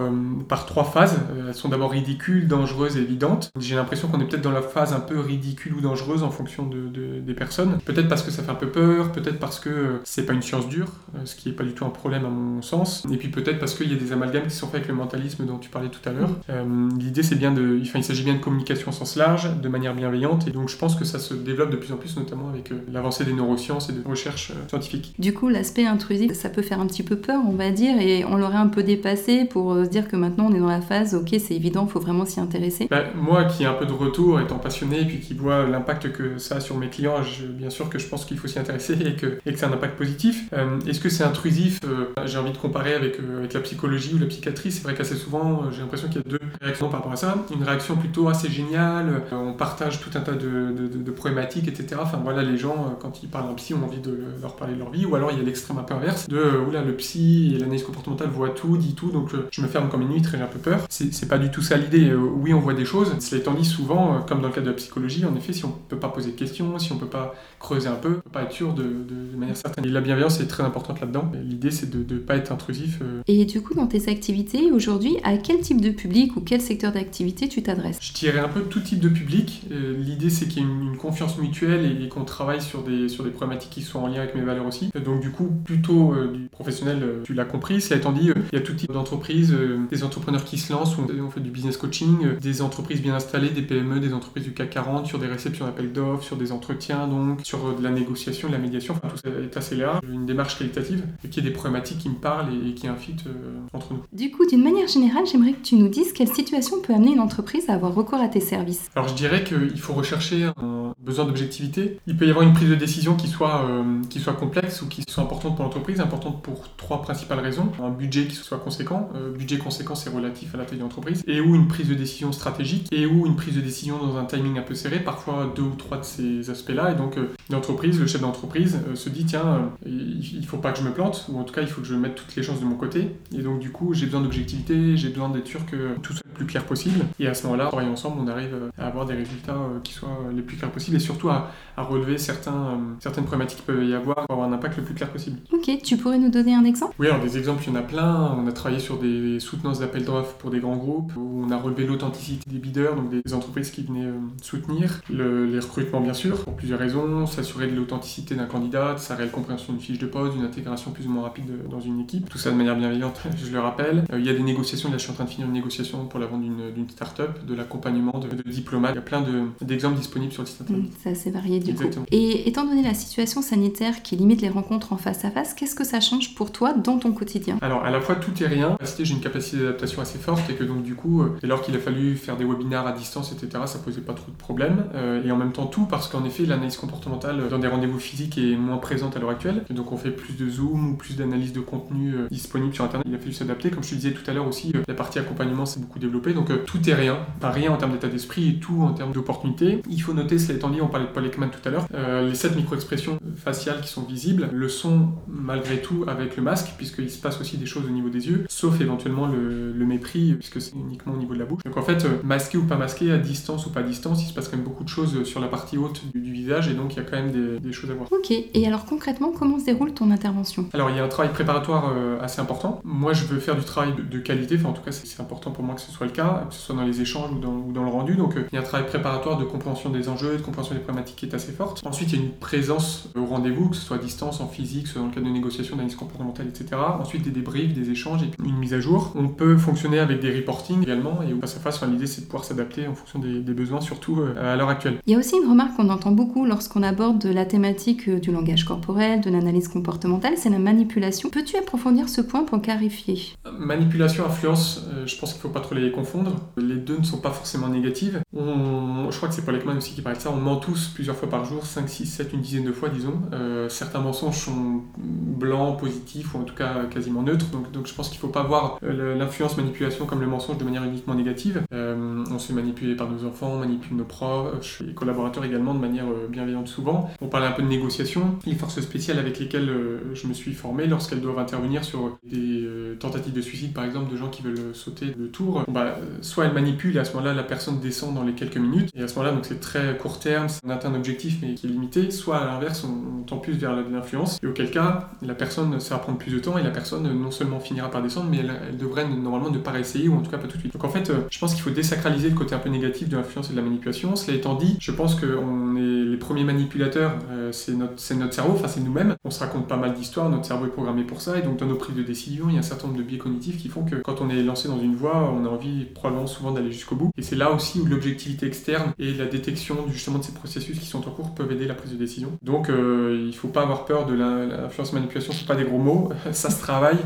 par 0.48 0.66
trois 0.66 0.84
phases. 0.84 1.18
elles 1.48 1.54
sont 1.54 1.68
d'abord 1.68 1.90
ridicules, 1.90 2.46
dangereuses 2.46 2.96
et 2.96 3.00
évidentes. 3.00 3.50
J'ai 3.58 3.74
l'impression 3.74 4.08
qu'on 4.08 4.20
est 4.20 4.24
peut-être 4.24 4.42
dans 4.42 4.50
la 4.50 4.62
phase 4.62 4.92
un 4.92 5.00
peu 5.00 5.18
ridicule 5.20 5.74
ou 5.74 5.80
dangereuse 5.80 6.22
en 6.22 6.30
fonction 6.30 6.66
de, 6.66 7.20
des 7.20 7.34
personnes. 7.34 7.78
Peut-être 7.84 8.08
parce 8.08 8.22
que 8.22 8.30
ça 8.30 8.42
fait 8.42 8.50
un 8.50 8.56
peu 8.56 8.68
peur, 8.68 9.12
peut-être 9.12 9.38
parce 9.38 9.60
que 9.60 10.00
c'est 10.04 10.26
pas 10.26 10.32
une 10.32 10.42
science 10.42 10.68
dure, 10.68 10.88
euh, 11.14 11.20
ce 11.24 11.36
qui 11.36 11.48
est 11.48 11.52
pas 11.52 11.64
du 11.64 11.72
tout 11.72 11.84
un 11.84 11.90
problème 11.90 12.24
à 12.24 12.28
mon 12.28 12.62
sens. 12.62 13.04
Et 13.12 13.16
puis 13.16 13.28
peut-être 13.28 13.58
parce 13.58 13.74
qu'il 13.74 13.90
y 13.90 13.94
a 13.94 13.98
des 13.98 14.12
amalgames 14.12 14.46
qui 14.46 14.54
sont 14.54 14.66
faits 14.66 14.76
avec 14.76 14.88
le 14.88 14.94
mentalisme 14.94 15.44
dont 15.46 15.58
tu 15.58 15.70
parlais 15.70 15.88
tout 15.88 16.06
à 16.08 16.12
l'heure. 16.12 16.30
Euh, 16.50 16.88
l'idée 16.98 17.22
c'est 17.22 17.34
bien 17.34 17.52
de, 17.52 17.78
enfin, 17.82 17.98
il 17.98 18.04
s'agit 18.04 18.24
bien 18.24 18.34
de 18.34 18.40
communication 18.40 18.90
au 18.90 18.94
sens 18.94 19.16
large, 19.16 19.50
de 19.60 19.68
manière 19.68 19.94
bienveillante, 19.94 20.48
et 20.48 20.50
donc 20.50 20.68
je 20.68 20.76
pense 20.76 20.96
que 20.96 21.04
ça 21.04 21.18
se 21.18 21.34
développe 21.34 21.70
de 21.70 21.76
plus 21.76 21.92
en 21.92 21.96
plus, 21.96 22.16
notamment 22.16 22.48
avec 22.48 22.72
euh, 22.72 22.84
l'avancée 22.90 23.24
des 23.24 23.32
neurosciences 23.32 23.88
et 23.90 23.92
de 23.92 24.06
recherches 24.06 24.52
scientifiques. 24.68 25.14
Du 25.18 25.32
coup, 25.32 25.48
l'aspect 25.48 25.86
ça 26.34 26.48
peut 26.48 26.62
faire 26.62 26.80
un 26.80 26.86
petit 26.86 27.02
peu 27.02 27.16
peur, 27.16 27.40
on 27.46 27.52
va 27.52 27.70
dire, 27.70 27.98
et 28.00 28.24
on 28.24 28.36
l'aurait 28.36 28.56
un 28.56 28.68
peu 28.68 28.82
dépassé 28.82 29.44
pour 29.44 29.74
se 29.74 29.88
dire 29.88 30.08
que 30.08 30.16
maintenant 30.16 30.46
on 30.50 30.54
est 30.54 30.60
dans 30.60 30.66
la 30.66 30.80
phase, 30.80 31.14
ok, 31.14 31.28
c'est 31.38 31.54
évident, 31.54 31.86
il 31.88 31.92
faut 31.92 32.00
vraiment 32.00 32.24
s'y 32.24 32.40
intéresser. 32.40 32.88
Bah, 32.90 33.04
moi 33.14 33.44
qui 33.44 33.62
ai 33.62 33.66
un 33.66 33.74
peu 33.74 33.86
de 33.86 33.92
retour, 33.92 34.40
étant 34.40 34.58
passionné, 34.58 35.04
puis 35.04 35.20
qui 35.20 35.34
vois 35.34 35.66
l'impact 35.66 36.12
que 36.12 36.38
ça 36.38 36.56
a 36.56 36.60
sur 36.60 36.76
mes 36.76 36.88
clients, 36.88 37.16
bien 37.48 37.70
sûr 37.70 37.88
que 37.88 37.98
je 37.98 38.06
pense 38.06 38.24
qu'il 38.24 38.38
faut 38.38 38.48
s'y 38.48 38.58
intéresser 38.58 38.94
et 38.94 39.16
que, 39.16 39.38
c'est 39.44 39.64
un 39.64 39.72
impact 39.72 39.96
positif. 39.96 40.48
Euh, 40.52 40.78
est-ce 40.86 41.00
que 41.00 41.08
c'est 41.08 41.24
intrusif? 41.24 41.80
Euh, 41.84 42.12
J'ai 42.26 42.38
envie 42.38 42.52
de 42.52 42.58
comparer 42.58 42.94
avec, 42.94 43.18
euh, 43.20 43.38
avec 43.38 43.54
la 43.54 43.60
psychologie 43.60 44.14
ou 44.14 44.18
la 44.18 44.26
psychiatrie. 44.26 44.70
C'est 44.70 44.82
vrai 44.82 44.94
qu'assez 44.94 45.16
souvent, 45.16 45.70
j'ai 45.70 45.80
l'impression 45.80 46.08
qu'il 46.08 46.18
y 46.18 46.20
a 46.20 46.28
deux 46.28 46.40
réactions 46.60 46.88
par 46.88 47.00
rapport 47.00 47.12
à 47.12 47.16
ça. 47.16 47.36
Une 47.54 47.62
réaction 47.62 47.96
plutôt 47.96 48.28
assez 48.28 48.50
géniale, 48.50 49.22
on 49.32 49.52
partage 49.52 50.00
tout 50.00 50.10
un 50.14 50.20
tas 50.20 50.32
de, 50.32 51.10
problématiques, 51.10 51.68
etc. 51.68 52.00
Enfin 52.02 52.20
voilà, 52.22 52.42
les 52.42 52.58
gens, 52.58 52.96
quand 53.00 53.22
ils 53.22 53.28
parlent 53.28 53.48
en 53.48 53.54
psy, 53.54 53.74
ont 53.74 53.84
envie 53.84 54.00
de 54.00 54.18
leur 54.42 54.56
parler 54.56 54.74
de 54.74 54.78
leur 54.78 54.90
vie. 54.90 55.06
Ou 55.06 55.14
alors 55.14 55.30
il 55.32 55.38
y 55.38 55.40
a 55.40 55.44
l'extrême 55.44 55.78
inverse 55.96 56.28
de, 56.28 56.58
oula, 56.68 56.82
le 56.82 56.94
psy 56.94 57.54
et 57.54 57.58
l'analyse 57.58 57.84
comportementale 57.84 58.28
voient 58.28 58.50
tout, 58.50 58.76
dit 58.76 58.94
tout, 58.94 59.10
donc 59.10 59.30
je 59.50 59.60
me 59.60 59.66
ferme 59.66 59.88
comme 59.88 60.02
une 60.02 60.12
huître 60.12 60.34
et 60.34 60.38
j'ai 60.38 60.44
un 60.44 60.48
peu 60.48 60.58
peur. 60.58 60.86
C'est 60.88 61.28
pas 61.28 61.38
du 61.38 61.50
tout 61.50 61.62
ça 61.62 61.76
l'idée. 61.76 62.12
oui, 62.14 62.54
on 62.54 62.60
voit 62.60 62.74
des 62.74 62.84
choses. 62.84 63.12
Cela 63.20 63.40
étant 63.40 63.54
dit, 63.54 63.64
souvent, 63.64 64.22
comme 64.26 64.40
dans 64.40 64.48
le 64.48 64.54
cas 64.54 64.60
de 64.60 64.66
la 64.66 64.74
psychologie, 64.74 65.24
en 65.24 65.34
effet, 65.36 65.52
si 65.52 65.64
on 65.64 65.70
peut 65.88 65.98
pas 65.98 66.08
poser 66.08 66.32
de 66.32 66.36
questions, 66.36 66.78
si 66.78 66.92
on 66.92 66.98
peut 66.98 67.06
pas 67.06 67.34
creuser 67.58 67.88
un 67.88 67.94
peu, 67.94 68.18
on 68.18 68.20
peut 68.20 68.30
pas 68.30 68.42
être 68.42 68.52
sûr 68.52 68.72
de, 68.72 68.82
de, 68.82 69.36
manière 69.36 69.56
certaine. 69.56 69.84
Et 69.84 69.88
la 69.88 70.00
bienveillance 70.00 70.40
est 70.40 70.46
très 70.46 70.62
importante 70.62 71.00
là-dedans. 71.00 71.30
L'idée, 71.42 71.70
c'est 71.70 71.90
de 71.90 72.14
ne 72.14 72.18
pas 72.18 72.36
être 72.36 72.52
intrusif. 72.52 72.98
Euh. 73.02 73.22
Et 73.26 73.44
du 73.44 73.62
coup, 73.62 73.74
dans 73.74 73.86
tes 73.86 74.10
activités 74.10 74.70
aujourd'hui, 74.72 75.16
à 75.24 75.36
quel 75.36 75.60
type 75.60 75.80
de 75.80 75.90
public 75.90 76.36
ou 76.36 76.40
quel 76.40 76.60
secteur 76.60 76.92
d'activité 76.92 77.48
tu 77.48 77.62
t'adresses? 77.62 77.98
Je 78.00 78.12
dirais 78.12 78.40
un 78.40 78.48
peu 78.48 78.62
tout 78.62 78.80
type 78.80 79.00
de 79.00 79.08
public. 79.08 79.62
Euh, 79.72 79.96
l'idée, 79.98 80.30
c'est 80.30 80.46
qu'il 80.46 80.62
y 80.62 80.66
ait 80.66 80.68
une, 80.68 80.96
confiance 80.96 81.38
mutuelle 81.38 82.02
et, 82.02 82.08
qu'on 82.08 82.24
travaille 82.24 82.62
sur 82.62 82.82
des, 82.82 83.08
sur 83.08 83.22
des 83.22 83.30
problématiques 83.30 83.70
qui 83.70 83.82
sont 83.82 84.00
en 84.00 84.06
lien 84.06 84.20
avec 84.20 84.34
mes 84.34 84.40
valeurs 84.40 84.66
aussi. 84.66 84.90
Donc 85.04 85.20
du 85.20 85.30
coup, 85.30 85.50
plutôt 85.64 85.85
euh, 85.92 86.32
du 86.32 86.48
professionnel, 86.48 87.02
tu 87.24 87.34
l'as 87.34 87.44
compris. 87.44 87.80
Cela 87.80 87.98
étant 88.00 88.12
dit, 88.12 88.30
il 88.52 88.58
y 88.58 88.60
a 88.60 88.64
tout 88.64 88.74
type 88.74 88.92
d'entreprises, 88.92 89.54
des 89.90 90.04
entrepreneurs 90.04 90.44
qui 90.44 90.58
se 90.58 90.72
lancent, 90.72 90.96
on, 90.98 91.30
fait 91.30 91.40
du 91.40 91.50
business 91.50 91.76
coaching, 91.76 92.36
des 92.40 92.62
entreprises 92.62 93.02
bien 93.02 93.14
installées, 93.14 93.50
des 93.50 93.62
PME, 93.62 94.00
des 94.00 94.12
entreprises 94.12 94.44
du 94.44 94.52
CAC 94.52 94.70
40, 94.70 95.06
sur 95.06 95.18
des 95.18 95.26
réceptions 95.26 95.66
d'appels 95.66 95.92
d'offres, 95.92 96.22
sur 96.22 96.36
des 96.36 96.52
entretiens, 96.52 97.06
donc 97.08 97.40
sur 97.42 97.76
de 97.76 97.82
la 97.82 97.90
négociation, 97.90 98.48
de 98.48 98.52
la 98.52 98.58
médiation, 98.58 98.94
enfin 98.94 99.08
tout 99.08 99.16
ça 99.16 99.28
est 99.28 99.56
assez 99.56 99.76
large, 99.76 100.00
une 100.10 100.26
démarche 100.26 100.58
qualitative 100.58 101.02
et 101.24 101.28
qui 101.28 101.40
est 101.40 101.42
des 101.42 101.50
problématiques 101.50 101.98
qui 101.98 102.08
me 102.08 102.14
parlent 102.14 102.48
et, 102.66 102.74
qui 102.74 102.86
infitent 102.86 103.26
euh, 103.26 103.58
entre 103.72 103.92
nous. 103.92 104.02
Du 104.12 104.30
coup, 104.30 104.46
d'une 104.46 104.62
manière 104.62 104.88
générale, 104.88 105.24
j'aimerais 105.30 105.52
que 105.52 105.62
tu 105.62 105.76
nous 105.76 105.88
dises 105.88 106.12
quelle 106.12 106.28
situation 106.28 106.80
peut 106.80 106.94
amener 106.94 107.12
une 107.12 107.20
entreprise 107.20 107.68
à 107.68 107.74
avoir 107.74 107.94
recours 107.94 108.20
à 108.20 108.28
tes 108.28 108.40
services. 108.40 108.88
Alors 108.94 109.08
je 109.08 109.14
dirais 109.14 109.44
qu'il 109.44 109.80
faut 109.80 109.92
rechercher 109.92 110.44
un 110.44 110.94
besoin 110.98 111.24
d'objectivité. 111.24 111.98
Il 112.06 112.16
peut 112.16 112.26
y 112.26 112.30
avoir 112.30 112.46
une 112.46 112.52
prise 112.52 112.68
de 112.68 112.74
décision 112.74 113.14
qui 113.14 113.28
soit, 113.28 113.64
euh, 113.68 114.02
qui 114.08 114.20
soit 114.20 114.34
complexe 114.34 114.82
ou 114.82 114.88
qui 114.88 115.02
soit 115.08 115.22
importante 115.22 115.56
pour 115.56 115.64
l'entreprise, 115.64 115.75
importante 116.00 116.42
pour 116.42 116.68
trois 116.76 117.02
principales 117.02 117.40
raisons. 117.40 117.70
Un 117.82 117.90
budget 117.90 118.26
qui 118.26 118.34
soit 118.34 118.58
conséquent, 118.58 119.10
euh, 119.14 119.32
budget 119.32 119.58
conséquent 119.58 119.94
c'est 119.94 120.10
relatif 120.10 120.54
à 120.54 120.58
la 120.58 120.64
taille 120.64 120.78
de 120.78 120.82
l'entreprise, 120.82 121.22
et 121.26 121.40
ou 121.40 121.54
une 121.54 121.68
prise 121.68 121.88
de 121.88 121.94
décision 121.94 122.32
stratégique, 122.32 122.88
et 122.92 123.06
ou 123.06 123.26
une 123.26 123.36
prise 123.36 123.54
de 123.54 123.60
décision 123.60 123.98
dans 123.98 124.16
un 124.16 124.24
timing 124.24 124.58
un 124.58 124.62
peu 124.62 124.74
serré, 124.74 125.00
parfois 125.00 125.52
deux 125.54 125.62
ou 125.62 125.74
trois 125.76 125.98
de 125.98 126.04
ces 126.04 126.50
aspects-là, 126.50 126.92
et 126.92 126.94
donc 126.94 127.16
l'entreprise, 127.50 127.98
le 128.00 128.06
chef 128.06 128.20
d'entreprise 128.20 128.78
se 128.94 129.08
dit 129.08 129.24
tiens, 129.24 129.70
il 129.84 130.46
faut 130.46 130.58
pas 130.58 130.72
que 130.72 130.78
je 130.78 130.84
me 130.84 130.92
plante, 130.92 131.26
ou 131.28 131.38
en 131.38 131.44
tout 131.44 131.54
cas 131.54 131.62
il 131.62 131.68
faut 131.68 131.80
que 131.80 131.86
je 131.86 131.94
mette 131.94 132.14
toutes 132.14 132.34
les 132.36 132.42
chances 132.42 132.60
de 132.60 132.64
mon 132.64 132.76
côté. 132.76 133.16
Et 133.34 133.42
donc 133.42 133.60
du 133.60 133.70
coup 133.70 133.94
j'ai 133.94 134.06
besoin 134.06 134.20
d'objectivité, 134.20 134.96
j'ai 134.96 135.08
besoin 135.08 135.28
d'être 135.28 135.46
sûr 135.46 135.64
que 135.66 135.96
tout 136.02 136.12
soit 136.12 136.22
le 136.26 136.34
plus 136.34 136.46
clair 136.46 136.64
possible. 136.64 137.04
Et 137.18 137.26
à 137.26 137.34
ce 137.34 137.44
moment-là, 137.46 137.66
travaillant 137.66 137.92
ensemble, 137.92 138.20
on 138.20 138.28
arrive 138.28 138.54
à 138.78 138.86
avoir 138.86 139.06
des 139.06 139.14
résultats 139.14 139.54
euh, 139.54 139.80
qui 139.82 139.92
soient 139.92 140.18
les 140.34 140.42
plus 140.42 140.56
clairs 140.56 140.70
possibles 140.70 140.96
et 140.96 141.00
surtout 141.00 141.28
à, 141.28 141.50
relever 141.76 142.14
euh, 142.14 142.18
certaines 142.18 143.24
problématiques 143.24 143.58
qui 143.58 143.64
peuvent 143.64 143.84
y 143.84 143.94
avoir 143.94 144.26
pour 144.26 144.32
avoir 144.32 144.48
un 144.48 144.52
impact 144.52 144.78
le 144.78 144.84
plus 144.84 144.94
clair 144.94 145.10
possible. 145.10 145.38
Ok, 145.56 145.70
tu 145.82 145.96
pourrais 145.96 146.18
nous 146.18 146.28
donner 146.28 146.54
un 146.54 146.64
exemple? 146.64 146.94
Oui, 146.98 147.06
alors 147.06 147.20
des 147.20 147.38
exemples, 147.38 147.62
il 147.66 147.72
y 147.72 147.76
en 147.76 147.78
a 147.78 147.82
plein. 147.82 148.36
On 148.38 148.46
a 148.46 148.52
travaillé 148.52 148.80
sur 148.80 148.98
des 148.98 149.40
soutenances 149.40 149.80
d'appels 149.80 150.04
d'offres 150.04 150.34
pour 150.34 150.50
des 150.50 150.60
grands 150.60 150.76
groupes, 150.76 151.12
où 151.16 151.42
on 151.46 151.50
a 151.50 151.56
relevé 151.56 151.86
l'authenticité 151.86 152.44
des 152.50 152.58
bidders, 152.58 152.94
donc 152.94 153.08
des 153.10 153.32
entreprises 153.32 153.70
qui 153.70 153.82
venaient 153.82 154.06
euh, 154.06 154.18
soutenir, 154.42 155.00
les 155.08 155.58
recrutements 155.58 156.00
bien 156.00 156.12
sûr, 156.12 156.44
pour 156.44 156.54
plusieurs 156.54 156.78
raisons, 156.78 157.26
s'assurer 157.26 157.68
de 157.68 157.74
l'authenticité 157.74 158.34
d'un 158.34 158.44
candidat, 158.44 158.94
de 158.94 158.98
sa 158.98 159.14
réelle 159.14 159.30
compréhension 159.30 159.72
d'une 159.72 159.80
fiche 159.80 159.98
de 159.98 160.06
poste, 160.06 160.34
d'une 160.34 160.44
intégration 160.44 160.90
plus 160.90 161.06
ou 161.06 161.10
moins 161.10 161.22
rapide 161.22 161.50
dans 161.70 161.80
une 161.80 162.00
équipe. 162.00 162.28
Tout 162.28 162.38
ça 162.38 162.50
de 162.50 162.56
manière 162.56 162.76
bienveillante, 162.76 163.20
je 163.42 163.50
le 163.50 163.60
rappelle. 163.60 164.04
Euh, 164.12 164.18
il 164.18 164.26
y 164.26 164.30
a 164.30 164.34
des 164.34 164.42
négociations, 164.42 164.90
là 164.90 164.98
je 164.98 165.04
suis 165.04 165.12
en 165.12 165.14
train 165.14 165.24
de 165.24 165.30
finir 165.30 165.46
une 165.46 165.54
négociation 165.54 166.04
pour 166.06 166.20
la 166.20 166.26
vente 166.26 166.42
d'une 166.42 166.90
start-up, 166.90 167.46
de 167.46 167.54
l'accompagnement 167.54 168.18
de, 168.18 168.28
diplomates. 168.50 168.92
Il 168.92 168.96
y 168.96 168.98
a 168.98 169.02
plein 169.02 169.24
d'exemples 169.62 169.96
disponibles 169.96 170.32
sur 170.32 170.42
le 170.42 170.48
site 170.48 170.60
internet. 170.60 170.90
c'est 171.02 171.10
assez 171.10 171.30
varié 171.30 171.60
du 171.60 171.74
coup. 171.74 171.84
Et 172.10 172.46
étant 172.48 172.66
donné 172.66 172.82
la 172.82 172.94
situation 172.94 173.40
sanitaire 173.40 174.02
qui 174.02 174.16
limite 174.16 174.42
les 174.42 174.50
rencontres 174.50 174.92
en 174.92 174.96
face 174.96 175.24
à 175.24 175.30
face, 175.30 175.45
qu'est-ce 175.54 175.74
que 175.74 175.84
ça 175.84 176.00
change 176.00 176.34
pour 176.34 176.52
toi 176.52 176.72
dans 176.72 176.98
ton 176.98 177.12
quotidien? 177.12 177.58
Alors 177.62 177.84
à 177.84 177.90
la 177.90 178.00
fois 178.00 178.16
tout 178.16 178.42
est 178.42 178.46
rien. 178.46 178.76
J'ai 178.98 179.12
une 179.12 179.20
capacité 179.20 179.58
d'adaptation 179.58 180.02
assez 180.02 180.18
forte 180.18 180.48
et 180.50 180.54
que 180.54 180.64
donc 180.64 180.82
du 180.82 180.94
coup, 180.94 181.22
euh, 181.22 181.36
dès 181.40 181.46
lors 181.46 181.62
qu'il 181.62 181.76
a 181.76 181.78
fallu 181.78 182.16
faire 182.16 182.36
des 182.36 182.44
webinaires 182.44 182.86
à 182.86 182.92
distance, 182.92 183.32
etc., 183.32 183.64
ça 183.66 183.78
posait 183.78 184.00
pas 184.00 184.14
trop 184.14 184.30
de 184.30 184.36
problèmes. 184.36 184.86
Euh, 184.94 185.22
et 185.24 185.30
en 185.30 185.36
même 185.36 185.52
temps 185.52 185.66
tout 185.66 185.86
parce 185.86 186.08
qu'en 186.08 186.24
effet 186.24 186.44
l'analyse 186.44 186.76
comportementale 186.76 187.48
dans 187.48 187.58
des 187.58 187.68
rendez-vous 187.68 187.98
physiques 187.98 188.38
est 188.38 188.56
moins 188.56 188.78
présente 188.78 189.16
à 189.16 189.20
l'heure 189.20 189.30
actuelle. 189.30 189.64
Donc 189.70 189.92
on 189.92 189.96
fait 189.96 190.10
plus 190.10 190.34
de 190.36 190.48
zoom 190.48 190.90
ou 190.90 190.96
plus 190.96 191.16
d'analyse 191.16 191.52
de 191.52 191.60
contenu 191.60 192.14
euh, 192.14 192.28
disponible 192.30 192.74
sur 192.74 192.84
internet. 192.84 193.06
Il 193.08 193.14
a 193.14 193.18
fallu 193.18 193.32
s'adapter. 193.32 193.70
Comme 193.70 193.82
je 193.82 193.90
te 193.90 193.94
disais 193.94 194.12
tout 194.12 194.28
à 194.28 194.32
l'heure 194.32 194.46
aussi, 194.46 194.72
euh, 194.74 194.82
la 194.86 194.94
partie 194.94 195.18
accompagnement 195.18 195.66
s'est 195.66 195.80
beaucoup 195.80 195.98
développée. 195.98 196.32
Donc 196.32 196.50
euh, 196.50 196.58
tout 196.64 196.88
est 196.88 196.94
rien. 196.94 197.18
Pas 197.40 197.50
rien 197.50 197.72
en 197.72 197.76
termes 197.76 197.92
d'état 197.92 198.08
d'esprit 198.08 198.48
et 198.48 198.58
tout 198.58 198.82
en 198.82 198.92
termes 198.92 199.12
d'opportunités. 199.12 199.82
Il 199.88 200.00
faut 200.00 200.12
noter, 200.12 200.38
cela 200.38 200.56
étant 200.56 200.70
dit, 200.70 200.80
on 200.80 200.88
parlait 200.88 201.06
de 201.06 201.12
Paul 201.12 201.26
Ekman 201.26 201.50
tout 201.50 201.66
à 201.68 201.70
l'heure, 201.70 201.86
les 202.22 202.34
sept 202.34 202.56
micro-expressions 202.56 203.18
faciales 203.36 203.80
qui 203.80 203.88
sont 203.88 204.02
visibles 204.02 204.48
le 204.52 204.68
sont 204.68 205.08
malgré 205.38 205.80
tout 205.80 206.04
avec 206.06 206.36
le 206.36 206.42
masque, 206.42 206.74
puisqu'il 206.76 207.10
se 207.10 207.20
passe 207.20 207.40
aussi 207.40 207.56
des 207.56 207.66
choses 207.66 207.84
au 207.86 207.90
niveau 207.90 208.08
des 208.08 208.28
yeux, 208.28 208.44
sauf 208.48 208.80
éventuellement 208.80 209.26
le, 209.26 209.86
mépris, 209.86 210.34
puisque 210.34 210.60
c'est 210.60 210.74
uniquement 210.74 211.12
au 211.12 211.16
niveau 211.16 211.32
de 211.32 211.38
la 211.38 211.44
bouche. 211.44 211.62
Donc 211.64 211.76
en 211.76 211.82
fait, 211.82 212.04
masqué 212.24 212.58
ou 212.58 212.64
pas 212.64 212.76
masqué, 212.76 213.12
à 213.12 213.18
distance 213.18 213.66
ou 213.66 213.70
pas 213.70 213.80
à 213.80 213.82
distance, 213.84 214.20
il 214.24 214.26
se 214.26 214.34
passe 214.34 214.48
quand 214.48 214.56
même 214.56 214.64
beaucoup 214.64 214.82
de 214.82 214.88
choses 214.88 215.22
sur 215.22 215.38
la 215.40 215.46
partie 215.46 215.78
haute 215.78 216.02
du, 216.12 216.32
visage 216.32 216.68
et 216.68 216.74
donc 216.74 216.94
il 216.94 216.96
y 216.96 217.00
a 217.00 217.04
quand 217.04 217.16
même 217.16 217.30
des, 217.30 217.60
des 217.60 217.72
choses 217.72 217.90
à 217.92 217.94
voir. 217.94 218.08
Ok, 218.10 218.32
et 218.32 218.66
alors 218.66 218.84
concrètement, 218.84 219.30
comment 219.30 219.60
se 219.60 219.64
déroule 219.64 219.92
ton 219.94 220.10
intervention? 220.10 220.68
Alors 220.72 220.90
il 220.90 220.96
y 220.96 221.00
a 221.00 221.04
un 221.04 221.08
travail 221.08 221.32
préparatoire 221.32 221.92
euh, 221.94 222.20
assez 222.20 222.40
important. 222.40 222.80
Moi 222.84 223.12
je 223.12 223.24
veux 223.24 223.38
faire 223.38 223.56
du 223.56 223.64
travail 223.64 223.94
de, 223.98 224.18
qualité, 224.18 224.56
enfin 224.56 224.70
en 224.70 224.72
tout 224.72 224.82
cas 224.82 224.92
c'est 224.92 225.20
important 225.20 225.50
pour 225.50 225.64
moi 225.64 225.74
que 225.74 225.80
ce 225.80 225.90
soit 225.90 226.06
le 226.06 226.12
cas, 226.12 226.46
que 226.48 226.54
ce 226.54 226.60
soit 226.60 226.74
dans 226.74 226.84
les 226.84 227.00
échanges 227.00 227.30
ou 227.32 227.38
dans, 227.72 227.82
le 227.82 227.90
rendu. 227.90 228.16
Donc 228.16 228.36
euh, 228.36 228.44
il 228.52 228.54
y 228.54 228.58
a 228.58 228.60
un 228.60 228.64
travail 228.64 228.86
préparatoire 228.86 229.38
de 229.38 229.44
compréhension 229.44 229.90
des 229.90 230.08
enjeux, 230.08 230.36
de 230.36 230.42
compréhension 230.42 230.74
des 230.74 230.80
problématiques 230.80 231.16
qui 231.16 231.26
est 231.26 231.34
assez 231.34 231.52
forte. 231.52 231.82
Ensuite 231.86 232.12
il 232.12 232.18
y 232.18 232.22
a 232.22 232.24
une 232.24 232.32
présence 232.32 233.08
au 233.14 233.24
rendez-vous, 233.24 233.68
que 233.70 233.76
ce 233.76 233.82
soit 233.82 233.96
à 233.96 234.00
distance, 234.00 234.40
en 234.40 234.48
physique, 234.48 234.86
soit 234.86 235.00
dans 235.00 235.08
le 235.08 235.12
cadre 235.14 235.25
de 235.26 235.32
négociation, 235.32 235.76
d'analyse 235.76 235.96
comportementale, 235.96 236.48
etc. 236.48 236.80
Ensuite, 237.00 237.22
des 237.22 237.30
débriefs, 237.30 237.74
des 237.74 237.90
échanges 237.90 238.22
et 238.22 238.26
puis 238.26 238.48
une 238.48 238.58
mise 238.58 238.74
à 238.74 238.80
jour. 238.80 239.12
On 239.14 239.28
peut 239.28 239.56
fonctionner 239.56 239.98
avec 239.98 240.20
des 240.20 240.34
reporting 240.34 240.82
également 240.82 241.20
et 241.22 241.40
face 241.40 241.56
à 241.56 241.60
face, 241.60 241.82
l'idée 241.82 242.06
c'est 242.06 242.22
de 242.22 242.26
pouvoir 242.26 242.44
s'adapter 242.44 242.86
en 242.86 242.94
fonction 242.94 243.18
des, 243.18 243.40
besoins, 243.56 243.80
surtout 243.80 244.20
euh, 244.20 244.52
à 244.52 244.56
l'heure 244.56 244.68
actuelle. 244.68 244.98
Il 245.06 245.12
y 245.12 245.16
a 245.16 245.18
aussi 245.18 245.34
une 245.42 245.48
remarque 245.48 245.76
qu'on 245.76 245.88
entend 245.88 246.10
beaucoup 246.10 246.44
lorsqu'on 246.44 246.82
aborde 246.82 247.24
la 247.24 247.46
thématique 247.46 248.08
euh, 248.08 248.20
du 248.20 248.30
langage 248.30 248.64
corporel, 248.64 249.20
de 249.20 249.30
l'analyse 249.30 249.68
comportementale, 249.68 250.34
c'est 250.36 250.50
la 250.50 250.58
manipulation. 250.58 251.30
Peux-tu 251.30 251.56
approfondir 251.56 252.08
ce 252.08 252.20
point 252.20 252.44
pour 252.44 252.60
clarifier? 252.60 253.18
Manipulation, 253.58 254.26
influence, 254.26 254.86
je 255.06 255.16
pense 255.18 255.32
qu'il 255.32 255.38
ne 255.38 255.42
faut 255.42 255.48
pas 255.48 255.60
trop 255.60 255.74
les 255.74 255.90
confondre. 255.90 256.36
Les 256.56 256.76
deux 256.76 256.98
ne 256.98 257.04
sont 257.04 257.18
pas 257.18 257.30
forcément 257.30 257.68
négatives. 257.68 258.20
je 258.34 259.16
crois 259.16 259.28
que 259.28 259.34
c'est 259.34 259.44
Paul 259.44 259.56
Ekman 259.56 259.78
aussi 259.78 259.94
qui 259.94 260.02
parlait 260.02 260.18
de 260.18 260.22
ça. 260.22 260.30
On 260.30 260.36
ment 260.36 260.56
tous 260.56 260.90
plusieurs 260.94 261.16
fois 261.16 261.30
par 261.30 261.44
jour, 261.44 261.64
5, 261.64 261.88
6, 261.88 262.06
7, 262.06 262.32
une 262.34 262.40
dizaine 262.40 262.64
de 262.64 262.72
fois, 262.72 262.88
disons. 262.90 263.20
certains 263.68 264.00
mensonges 264.00 264.38
sont 264.38 264.82
blancs, 265.16 265.78
positifs 265.78 266.34
ou 266.34 266.38
en 266.38 266.44
tout 266.44 266.54
cas 266.54 266.84
quasiment 266.84 267.22
neutres. 267.22 267.46
Donc, 267.46 267.70
donc 267.72 267.86
je 267.86 267.94
pense 267.94 268.08
qu'il 268.08 268.18
ne 268.18 268.22
faut 268.22 268.28
pas 268.28 268.42
voir 268.42 268.78
l'influence 268.82 269.56
manipulation 269.56 270.06
comme 270.06 270.20
le 270.20 270.26
mensonge 270.26 270.58
de 270.58 270.64
manière 270.64 270.84
uniquement 270.84 271.14
négative. 271.14 271.62
Euh, 271.72 272.24
on 272.30 272.38
se 272.38 272.48
fait 272.48 272.52
manipuler 272.52 272.94
par 272.94 273.10
nos 273.10 273.26
enfants, 273.26 273.52
on 273.54 273.58
manipule 273.58 273.96
nos 273.96 274.04
proches, 274.04 274.82
les 274.86 274.94
collaborateurs 274.94 275.44
également 275.44 275.74
de 275.74 275.80
manière 275.80 276.06
euh, 276.06 276.28
bienveillante 276.28 276.68
souvent. 276.68 277.10
On 277.20 277.28
parlait 277.28 277.46
un 277.46 277.52
peu 277.52 277.62
de 277.62 277.68
négociation. 277.68 278.36
Les 278.46 278.54
forces 278.54 278.80
spéciales 278.80 279.18
avec 279.18 279.38
lesquelles 279.38 279.68
euh, 279.68 280.14
je 280.14 280.26
me 280.26 280.34
suis 280.34 280.52
formé 280.52 280.86
lorsqu'elles 280.86 281.20
doivent 281.20 281.38
intervenir 281.38 281.84
sur 281.84 282.18
des 282.24 282.66
tentatives 282.98 283.32
de 283.32 283.40
suicide 283.40 283.72
par 283.72 283.84
exemple 283.84 284.10
de 284.10 284.16
gens 284.16 284.28
qui 284.28 284.42
veulent 284.42 284.74
sauter 284.74 285.14
le 285.18 285.28
tour, 285.28 285.64
bah, 285.68 285.96
soit 286.20 286.46
elles 286.46 286.52
manipulent 286.52 286.96
et 286.96 287.00
à 287.00 287.04
ce 287.04 287.12
moment-là 287.14 287.34
la 287.34 287.42
personne 287.42 287.80
descend 287.80 288.14
dans 288.14 288.22
les 288.22 288.32
quelques 288.32 288.56
minutes 288.56 288.90
et 288.94 289.02
à 289.02 289.08
ce 289.08 289.14
moment-là 289.16 289.34
donc 289.34 289.44
c'est 289.46 289.60
très 289.60 289.96
court 289.96 290.18
terme, 290.18 290.46
on 290.64 290.70
atteint 290.70 290.90
un 290.90 290.94
objectif 290.94 291.38
mais 291.42 291.54
qui 291.54 291.66
est 291.66 291.70
limité, 291.70 292.10
soit 292.10 292.38
à 292.38 292.46
l'inverse 292.46 292.84
on, 292.84 293.22
tend 293.24 293.38
plus 293.38 293.54
vers 293.54 293.74
l'influence 293.74 294.38
et 294.42 294.46
auquel 294.46 294.70
cas 294.70 295.05
la 295.22 295.34
personne 295.34 295.80
ça 295.80 295.96
va 295.96 296.00
prendre 296.00 296.18
plus 296.18 296.32
de 296.32 296.38
temps 296.38 296.58
et 296.58 296.62
la 296.62 296.70
personne 296.70 297.08
non 297.20 297.30
seulement 297.30 297.60
finira 297.60 297.90
par 297.90 298.02
descendre 298.02 298.28
mais 298.30 298.38
elle, 298.38 298.76
devrait 298.76 299.08
normalement 299.08 299.50
ne 299.50 299.58
pas 299.58 299.78
essayer 299.78 300.08
ou 300.08 300.16
en 300.16 300.20
tout 300.20 300.30
cas 300.30 300.38
pas 300.38 300.48
tout 300.48 300.56
de 300.56 300.60
suite. 300.60 300.72
Donc 300.72 300.84
en 300.84 300.88
fait, 300.88 301.10
euh, 301.10 301.20
je 301.30 301.38
pense 301.38 301.54
qu'il 301.54 301.62
faut 301.62 301.70
désacraliser 301.70 302.28
le 302.28 302.34
côté 302.34 302.54
un 302.54 302.58
peu 302.58 302.68
négatif 302.68 303.08
de 303.08 303.16
l'influence 303.16 303.48
et 303.48 303.52
de 303.52 303.56
la 303.56 303.62
manipulation. 303.62 304.16
Cela 304.16 304.36
étant 304.36 304.54
dit, 304.54 304.76
je 304.80 304.92
pense 304.92 305.14
qu'on 305.14 305.76
est 305.76 306.04
les 306.04 306.16
premiers 306.16 306.44
manipulateurs, 306.44 307.16
euh, 307.30 307.52
c'est 307.52 307.72
notre, 307.72 308.14
notre 308.14 308.34
cerveau, 308.34 308.52
enfin 308.54 308.68
c'est 308.68 308.80
nous-mêmes. 308.80 309.16
On 309.24 309.30
se 309.30 309.40
raconte 309.40 309.66
pas 309.66 309.76
mal 309.76 309.94
d'histoires, 309.94 310.28
notre 310.28 310.44
cerveau 310.44 310.66
est 310.66 310.70
programmé 310.70 311.04
pour 311.04 311.20
ça, 311.20 311.38
et 311.38 311.42
donc 311.42 311.58
dans 311.58 311.66
nos 311.66 311.76
prises 311.76 311.96
de 311.96 312.02
décision, 312.02 312.46
il 312.48 312.54
y 312.54 312.56
a 312.56 312.60
un 312.60 312.62
certain 312.62 312.88
nombre 312.88 312.98
de 312.98 313.04
biais 313.04 313.18
cognitifs 313.18 313.58
qui 313.58 313.68
font 313.68 313.84
que 313.84 313.96
quand 313.96 314.20
on 314.20 314.28
est 314.28 314.42
lancé 314.42 314.68
dans 314.68 314.80
une 314.80 314.94
voie, 314.94 315.32
on 315.32 315.44
a 315.44 315.48
envie 315.48 315.84
probablement 315.84 316.26
souvent 316.26 316.52
d'aller 316.52 316.72
jusqu'au 316.72 316.96
bout. 316.96 317.10
Et 317.16 317.22
c'est 317.22 317.36
là 317.36 317.50
aussi 317.50 317.80
où 317.80 317.86
l'objectivité 317.86 318.46
externe 318.46 318.92
et 318.98 319.14
la 319.14 319.26
détection 319.26 319.76
justement 319.90 320.18
de 320.18 320.24
ces 320.24 320.32
processus 320.32 320.78
qui 320.78 320.86
sont 320.86 321.06
en 321.08 321.10
cours 321.10 321.34
peuvent 321.34 321.50
aider 321.52 321.66
la 321.66 321.74
prise 321.74 321.92
de 321.92 321.96
décision. 321.96 322.32
Donc 322.42 322.68
euh, 322.68 323.24
il 323.26 323.34
faut 323.34 323.48
pas 323.48 323.62
avoir 323.62 323.84
peur 323.84 324.06
de 324.06 324.14
l'influence 324.14 324.92
manipulation, 324.96 325.32
c'est 325.32 325.46
pas 325.46 325.56
des 325.56 325.64
gros 325.64 325.78
mots, 325.78 326.10
ça 326.32 326.50
se 326.50 326.60
travaille, 326.60 326.98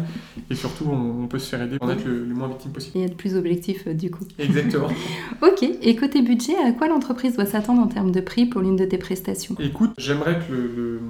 et 0.51 0.55
surtout 0.55 0.87
on, 0.91 1.27
peut 1.27 1.39
se 1.39 1.49
faire 1.49 1.63
aider 1.63 1.79
pour 1.79 1.91
être 1.91 2.05
le, 2.05 2.25
le 2.25 2.35
moins 2.35 2.49
victime 2.49 2.73
possible. 2.73 2.99
Et 2.99 3.05
être 3.05 3.17
plus 3.17 3.37
objectif 3.37 3.87
euh, 3.87 3.95
du 3.95 4.11
coup. 4.11 4.25
Exactement. 4.39 4.89
ok, 5.43 5.63
et 5.83 5.97
côté 5.97 6.23
budget, 6.23 6.57
à 6.57 6.73
quoi 6.73 6.89
l'entreprise 6.89 7.37
doit 7.37 7.47
s'attendre 7.47 7.83
en 7.83 7.87
termes 7.87 8.13
de 8.13 8.21
prix 8.21 8.47
pour 8.47 8.61
l'une 8.61 8.77
de 8.77 8.85
tes 8.85 8.99
prestations? 8.99 9.55
Écoute, 9.59 9.93
j'aimerais 9.99 10.39
que 10.39 10.53
le, 10.53 10.67
le, 10.69 11.01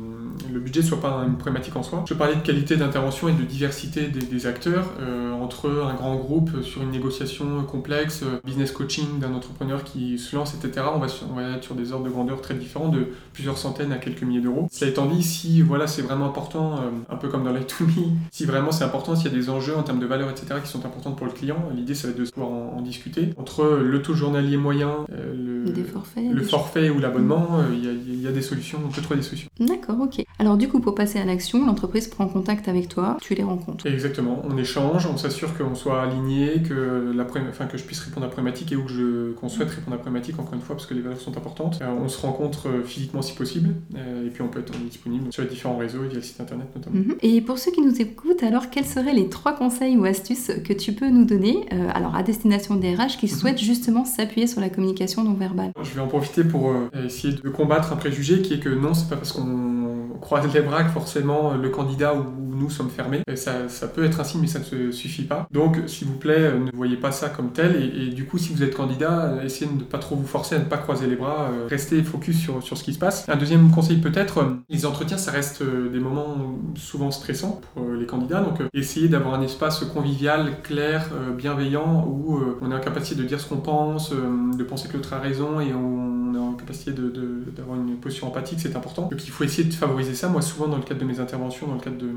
budget 0.58 0.82
soit 0.82 1.00
pas 1.00 1.22
une 1.26 1.36
problématique 1.36 1.76
en 1.76 1.82
soi. 1.82 2.04
Je 2.08 2.14
parlais 2.14 2.34
de 2.34 2.40
qualité 2.40 2.76
d'intervention 2.76 3.28
et 3.28 3.32
de 3.32 3.42
diversité 3.42 4.08
des, 4.08 4.46
acteurs 4.46 4.86
euh, 5.00 5.32
entre 5.32 5.68
un 5.68 5.94
grand 5.94 6.16
groupe 6.16 6.62
sur 6.62 6.82
une 6.82 6.90
négociation 6.90 7.62
complexe, 7.64 8.22
euh, 8.22 8.40
business 8.44 8.72
coaching 8.72 9.18
d'un 9.20 9.34
entrepreneur 9.34 9.84
qui 9.84 10.18
se 10.18 10.34
lance, 10.34 10.54
etc. 10.54 10.86
On 10.94 10.98
va, 10.98 11.08
on 11.30 11.34
va 11.34 11.56
être 11.56 11.64
sur 11.64 11.74
des 11.74 11.92
ordres 11.92 12.06
de 12.06 12.10
grandeur 12.10 12.40
très 12.40 12.54
différents, 12.54 12.88
de 12.88 13.08
plusieurs 13.34 13.58
centaines 13.58 13.92
à 13.92 13.96
quelques 13.96 14.22
milliers 14.22 14.40
d'euros. 14.40 14.66
Cela 14.72 14.90
étant 14.90 15.06
dit, 15.06 15.22
si 15.22 15.60
voilà, 15.60 15.86
c'est 15.86 16.02
vraiment 16.02 16.26
important, 16.26 16.80
un 17.08 17.16
peu 17.16 17.28
comme 17.28 17.44
dans 17.44 17.52
light 17.52 17.66
to 17.66 17.84
me, 17.84 18.16
si 18.30 18.46
vraiment 18.46 18.72
c'est 18.72 18.84
important, 18.84 19.14
s'il 19.14 19.30
y 19.30 19.34
a 19.34 19.38
des 19.38 19.50
enjeux 19.50 19.76
en 19.76 19.82
termes 19.82 20.00
de 20.00 20.06
valeur, 20.06 20.30
etc., 20.30 20.54
qui 20.62 20.70
sont 20.70 20.84
importants 20.86 21.12
pour 21.12 21.26
le 21.26 21.32
client, 21.32 21.68
l'idée 21.74 21.94
ça 21.94 22.08
va 22.08 22.12
être 22.12 22.20
de 22.20 22.30
pouvoir 22.30 22.50
en, 22.50 22.80
discuter. 22.80 23.34
Entre 23.36 23.64
le 23.82 24.02
taux 24.02 24.14
journalier 24.14 24.56
moyen, 24.56 25.04
euh, 25.12 25.64
le, 25.66 25.84
forfaits, 25.84 26.32
le 26.32 26.42
forfait 26.42 26.90
ou 26.90 26.98
l'abonnement, 26.98 27.58
euh, 27.58 27.74
il 27.74 28.20
y, 28.20 28.26
a 28.26 28.32
des 28.32 28.42
solutions, 28.42 28.78
on 28.84 28.88
peut 28.88 29.02
trouver 29.02 29.16
des 29.16 29.26
solutions. 29.26 29.48
D'accord, 29.58 30.00
ok. 30.00 30.24
Alors 30.40 30.56
du 30.56 30.68
coup, 30.68 30.80
pour 30.80 30.94
passer 30.94 31.18
à 31.18 31.26
l'action, 31.26 31.66
l'entreprise 31.66 32.08
prend 32.08 32.26
contact 32.26 32.66
avec 32.66 32.88
toi, 32.88 33.18
tu 33.20 33.34
les 33.34 33.42
rencontres. 33.42 33.86
Exactement, 33.86 34.42
on 34.48 34.56
échange, 34.56 35.06
on 35.06 35.18
s'assure 35.18 35.56
qu'on 35.56 35.74
soit 35.74 36.02
aligné, 36.02 36.62
que, 36.66 37.12
la 37.14 37.26
enfin, 37.50 37.66
que 37.66 37.76
je 37.76 37.84
puisse 37.84 38.00
répondre 38.00 38.24
à 38.24 38.28
la 38.28 38.32
problématique 38.32 38.72
et 38.72 38.76
où 38.76 38.88
je, 38.88 39.32
qu'on 39.32 39.50
souhaite 39.50 39.68
répondre 39.68 39.92
à 39.92 39.96
la 39.96 40.02
problématique, 40.02 40.38
encore 40.38 40.54
une 40.54 40.62
fois, 40.62 40.76
parce 40.76 40.86
que 40.86 40.94
les 40.94 41.02
valeurs 41.02 41.20
sont 41.20 41.36
importantes. 41.36 41.78
Euh, 41.82 41.88
on 42.02 42.08
se 42.08 42.18
rencontre 42.18 42.68
physiquement 42.84 43.20
si 43.20 43.34
possible, 43.34 43.74
et 43.94 44.30
puis 44.30 44.42
on 44.42 44.48
peut 44.48 44.60
être 44.60 44.72
disponible 44.78 45.30
sur 45.30 45.42
les 45.42 45.48
différents 45.48 45.76
réseaux, 45.76 46.02
via 46.04 46.14
le 46.14 46.22
site 46.22 46.40
internet 46.40 46.68
notamment. 46.74 46.96
Mhm. 46.96 47.16
Et 47.20 47.42
pour 47.42 47.58
ceux 47.58 47.70
qui 47.70 47.82
nous 47.82 48.00
écoutent, 48.00 48.42
alors 48.42 48.70
quels 48.70 48.86
seraient 48.86 49.12
les 49.12 49.28
trois 49.28 49.52
conseils 49.52 49.98
ou 49.98 50.04
astuces 50.04 50.50
que 50.64 50.72
tu 50.72 50.92
peux 50.92 51.10
nous 51.10 51.24
donner 51.24 51.66
alors 51.94 52.14
à 52.14 52.22
destination 52.22 52.76
des 52.76 52.94
RH 52.94 53.18
qui 53.18 53.26
mhm. 53.26 53.32
souhaitent 53.32 53.60
justement 53.60 54.06
s'appuyer 54.06 54.46
sur 54.46 54.60
la 54.60 54.70
communication 54.70 55.22
non 55.22 55.34
verbale? 55.34 55.72
Je 55.82 55.90
vais 55.94 56.00
en 56.00 56.08
profiter 56.08 56.44
pour 56.44 56.70
euh, 56.70 56.88
essayer 57.04 57.34
de 57.34 57.48
combattre 57.48 57.92
un 57.92 57.96
préjugé 57.96 58.42
qui 58.42 58.54
est 58.54 58.60
que 58.60 58.68
non, 58.68 58.94
c'est 58.94 59.08
pas 59.08 59.16
parce 59.16 59.32
qu'on 59.32 59.79
croise 60.20 60.52
les 60.52 60.60
bras 60.60 60.84
que 60.84 60.90
forcément 60.90 61.54
le 61.54 61.68
candidat 61.70 62.14
ou 62.14 62.24
nous 62.60 62.70
sommes 62.70 62.90
fermés. 62.90 63.22
ça, 63.34 63.88
peut 63.88 64.04
être 64.04 64.20
ainsi, 64.20 64.38
mais 64.38 64.46
ça 64.46 64.60
ne 64.72 64.92
suffit 64.92 65.24
pas. 65.24 65.48
Donc, 65.50 65.78
s'il 65.86 66.06
vous 66.06 66.18
plaît, 66.18 66.34
euh, 66.38 66.58
ne 66.58 66.70
voyez 66.76 66.96
pas 66.96 67.10
ça 67.10 67.28
comme 67.28 67.52
tel. 67.52 67.76
Et, 67.76 68.10
du 68.10 68.26
coup, 68.26 68.38
si 68.38 68.52
vous 68.52 68.62
êtes 68.62 68.74
candidat, 68.74 69.24
euh, 69.24 69.42
essayez 69.42 69.70
de 69.70 69.76
ne 69.76 69.84
pas 69.84 69.98
trop 69.98 70.14
vous 70.14 70.26
forcer 70.26 70.56
à 70.56 70.58
ne 70.58 70.64
pas 70.64 70.78
croiser 70.78 71.06
les 71.06 71.16
bras. 71.16 71.50
restez 71.68 72.02
focus 72.02 72.38
sur, 72.38 72.62
ce 72.62 72.84
qui 72.84 72.92
se 72.92 72.98
passe. 72.98 73.28
Un 73.28 73.36
deuxième 73.36 73.70
conseil 73.70 73.96
peut-être, 73.98 74.44
les 74.68 74.86
entretiens, 74.86 75.18
ça 75.18 75.30
reste 75.30 75.62
des 75.62 75.98
moments 75.98 76.58
souvent 76.76 77.10
stressants 77.10 77.60
pour 77.74 77.90
les 77.92 78.06
candidats. 78.06 78.40
Donc, 78.40 78.60
essayez 78.74 79.08
d'avoir 79.08 79.34
un 79.34 79.42
espace 79.42 79.84
convivial, 79.84 80.60
clair, 80.62 81.10
bienveillant, 81.36 82.06
où 82.06 82.40
on 82.60 82.70
est 82.70 82.74
en 82.74 82.80
capacité 82.80 83.20
de 83.20 83.26
dire 83.26 83.40
ce 83.40 83.48
qu'on 83.48 83.56
pense, 83.56 84.12
de 84.12 84.62
penser 84.64 84.88
que 84.88 84.96
l'autre 84.96 85.12
a 85.14 85.18
raison 85.18 85.60
et 85.60 85.72
on 85.72 86.34
est 86.34 86.38
en 86.38 86.54
capacité 86.54 86.92
d'avoir 86.92 87.78
une 87.78 87.96
posture 87.96 88.26
empathique, 88.26 88.60
c'est 88.60 88.76
important. 88.76 89.02
Donc 89.02 89.24
il 89.24 89.30
faut 89.30 89.44
essayer 89.44 89.68
de 89.68 89.74
favoriser 89.74 90.14
ça. 90.14 90.28
Moi, 90.28 90.42
souvent, 90.42 90.68
dans 90.68 90.76
le 90.76 90.82
cadre 90.82 91.00
de 91.00 91.06
mes 91.06 91.20
interventions, 91.20 91.66
dans 91.66 91.74
le 91.74 91.80
cadre 91.80 91.98
de, 91.98 92.10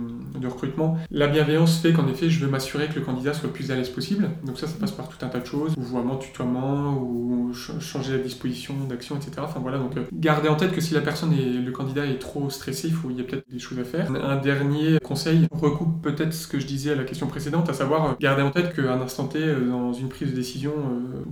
recrutement, 0.48 0.98
la 1.12 1.28
bienveillance 1.28 1.80
fait 1.80 1.94
qu'en 1.94 2.08
effet, 2.08 2.30
je 2.30 2.44
veux 2.44 2.52
m'assurer 2.52 2.88
que 2.88 2.96
le 2.96 3.02
candidat 3.02 3.34
soit 3.34 3.48
le 3.48 3.54
plus 3.54 3.72
à 3.72 3.75
l'aise 3.75 3.90
possible. 3.90 4.30
Donc 4.46 4.60
ça, 4.60 4.68
ça 4.68 4.75
passe 4.80 4.92
par 4.92 5.08
tout 5.08 5.24
un 5.25 5.30
tas 5.30 5.40
de 5.40 5.46
choses, 5.46 5.74
vouvoiement, 5.78 6.18
tutoiement, 6.18 6.98
ou 6.98 7.54
changer 7.54 8.18
la 8.18 8.24
disposition 8.24 8.74
d'action, 8.90 9.16
etc. 9.16 9.34
Enfin 9.44 9.60
voilà, 9.60 9.78
donc 9.78 9.96
euh, 9.98 10.04
gardez 10.13 10.50
en 10.50 10.56
tête 10.56 10.72
que 10.72 10.82
si 10.82 10.94
la 10.94 11.02
personne 11.02 11.34
et 11.34 11.46
le 11.46 11.72
candidat 11.72 12.06
est 12.06 12.20
trop 12.20 12.50
stressé, 12.50 12.88
il, 12.88 12.94
faut, 12.94 13.10
il 13.10 13.18
y 13.18 13.22
a 13.22 13.24
peut-être 13.24 13.46
des 13.50 13.60
choses 13.60 13.80
à 13.80 13.84
faire. 13.84 14.12
Un 14.12 14.38
dernier 14.38 15.00
conseil 15.00 15.48
recoupe 15.52 16.02
peut-être 16.02 16.34
ce 16.34 16.48
que 16.48 16.60
je 16.60 16.66
disais 16.66 16.92
à 16.92 16.96
la 16.96 17.04
question 17.04 17.28
précédente, 17.28 17.70
à 17.70 17.74
savoir 17.74 18.06
euh, 18.06 18.13
garder 18.20 18.42
en 18.42 18.52
tête 18.52 18.75
qu'à 18.75 18.94
un 18.94 19.02
instant 19.02 19.28
T, 19.28 19.40
euh, 19.40 19.70
dans 19.70 19.94
une 19.94 20.10
prise 20.10 20.32
de 20.32 20.36
décision 20.36 20.74